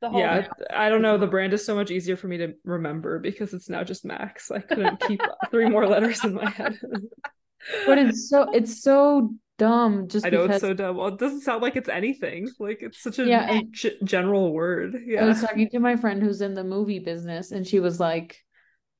The 0.00 0.10
whole 0.10 0.20
Yeah, 0.20 0.46
I 0.70 0.88
don't 0.88 1.02
know. 1.02 1.18
The 1.18 1.26
brand 1.26 1.52
is 1.52 1.64
so 1.64 1.74
much 1.74 1.90
easier 1.90 2.16
for 2.16 2.28
me 2.28 2.38
to 2.38 2.54
remember 2.64 3.18
because 3.18 3.52
it's 3.54 3.68
now 3.68 3.84
just 3.84 4.04
Max. 4.04 4.50
I 4.50 4.60
couldn't 4.60 5.00
keep 5.00 5.20
three 5.50 5.68
more 5.68 5.86
letters 5.86 6.24
in 6.24 6.34
my 6.34 6.48
head. 6.50 6.78
But 7.86 7.98
it's 7.98 8.28
so 8.28 8.50
it's 8.52 8.82
so 8.82 9.34
dumb 9.58 10.06
just 10.08 10.24
I 10.24 10.30
know 10.30 10.42
because 10.46 10.62
it's 10.62 10.68
so 10.68 10.74
dumb. 10.74 10.96
Well, 10.96 11.08
it 11.08 11.18
doesn't 11.18 11.40
sound 11.40 11.62
like 11.62 11.74
it's 11.76 11.88
anything. 11.88 12.48
Like 12.60 12.78
it's 12.82 13.02
such 13.02 13.18
a 13.18 13.24
Yeah, 13.24 13.60
g- 13.72 13.98
general 14.04 14.52
word. 14.52 15.02
yeah 15.06 15.24
I 15.24 15.26
was 15.26 15.40
talking 15.40 15.68
to 15.70 15.80
my 15.80 15.96
friend 15.96 16.22
who's 16.22 16.40
in 16.40 16.54
the 16.54 16.64
movie 16.64 17.00
business, 17.00 17.50
and 17.50 17.66
she 17.66 17.80
was 17.80 17.98
like, 17.98 18.38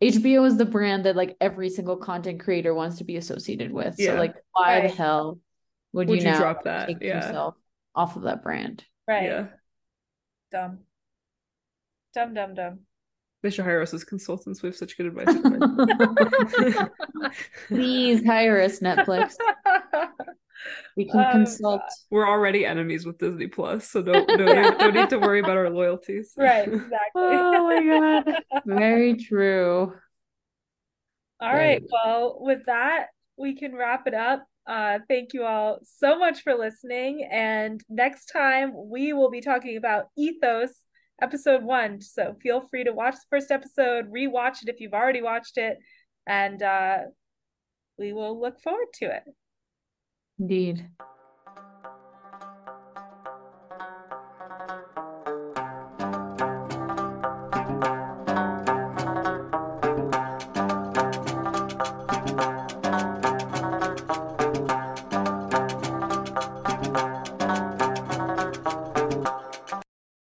HBO 0.03 0.45
is 0.47 0.57
the 0.57 0.65
brand 0.67 1.05
that 1.07 1.15
like 1.17 1.37
every 1.41 1.71
single 1.71 1.97
content 1.97 2.41
creator 2.41 2.75
wants 2.75 2.99
to 2.99 3.05
be 3.05 3.17
associated 3.17 3.73
with. 3.73 3.97
So 3.97 4.15
like, 4.17 4.35
why 4.53 4.81
Right. 4.81 4.91
the 4.91 4.97
hell 4.97 5.39
would, 5.93 6.09
Would 6.09 6.19
you 6.21 6.25
you 6.27 6.33
now 6.33 6.39
drop 6.39 6.65
that? 6.65 6.89
take 6.89 7.01
Yeah. 7.01 7.17
yourself 7.25 7.55
off 7.95 8.17
of 8.17 8.23
that 8.23 8.43
brand? 8.43 8.85
right. 9.07 9.23
Yeah. 9.25 9.47
Dumb. 10.51 10.81
Dumb. 12.15 12.35
Dumb. 12.35 12.55
Dumb. 12.55 12.81
They 13.43 13.51
should 13.51 13.65
hire 13.65 13.81
us 13.81 13.95
as 13.95 14.03
consultants. 14.03 14.63
We 14.63 14.69
have 14.69 14.77
such 14.77 14.97
good 14.97 15.07
advice. 15.07 15.29
Please 17.69 18.25
hire 18.25 18.61
us, 18.61 18.81
Netflix. 18.81 19.37
We 20.97 21.09
can 21.09 21.21
Oh, 21.21 21.31
consult. 21.31 21.83
We're 22.11 22.29
already 22.29 22.67
enemies 22.67 23.07
with 23.07 23.19
Disney 23.19 23.47
Plus, 23.47 23.89
so 23.89 24.03
don't 24.03 24.27
don't, 24.27 24.41
need, 24.45 24.79
don't 24.81 24.93
need 24.95 25.09
to 25.11 25.19
worry 25.21 25.39
about 25.39 25.57
our 25.57 25.71
loyalties. 25.71 26.33
right. 26.37 26.67
Exactly. 26.67 26.99
Oh 27.15 27.63
my 27.69 28.25
god. 28.25 28.43
Very 28.67 29.15
true. 29.15 29.93
All 31.39 31.53
right. 31.55 31.81
Well, 31.93 32.39
with 32.41 32.67
that, 32.67 33.07
we 33.37 33.55
can 33.55 33.77
wrap 33.77 34.09
it 34.09 34.15
up. 34.15 34.45
Uh, 34.67 34.99
thank 35.07 35.33
you 35.33 35.45
all 35.45 35.79
so 35.85 36.19
much 36.19 36.43
for 36.43 36.57
listening. 36.57 37.27
And 37.31 37.81
next 37.89 38.27
time, 38.27 38.73
we 38.75 39.13
will 39.13 39.31
be 39.31 39.41
talking 39.41 39.77
about 39.77 40.07
Ethos, 40.19 40.73
episode 41.21 41.63
one. 41.63 42.01
So 42.01 42.37
feel 42.43 42.61
free 42.61 42.85
to 42.85 42.93
watch 42.93 43.15
the 43.15 43.27
first 43.31 43.51
episode, 43.51 44.13
rewatch 44.13 44.63
it 44.63 44.69
if 44.69 44.81
you've 44.81 44.95
already 44.95 45.23
watched 45.23 45.59
it, 45.59 45.79
and 46.27 46.63
uh, 46.63 46.99
we 47.99 48.13
will 48.13 48.41
look 48.41 48.61
forward 48.61 48.89
to 48.95 49.07
it. 49.07 49.25
Indeed. 50.39 50.89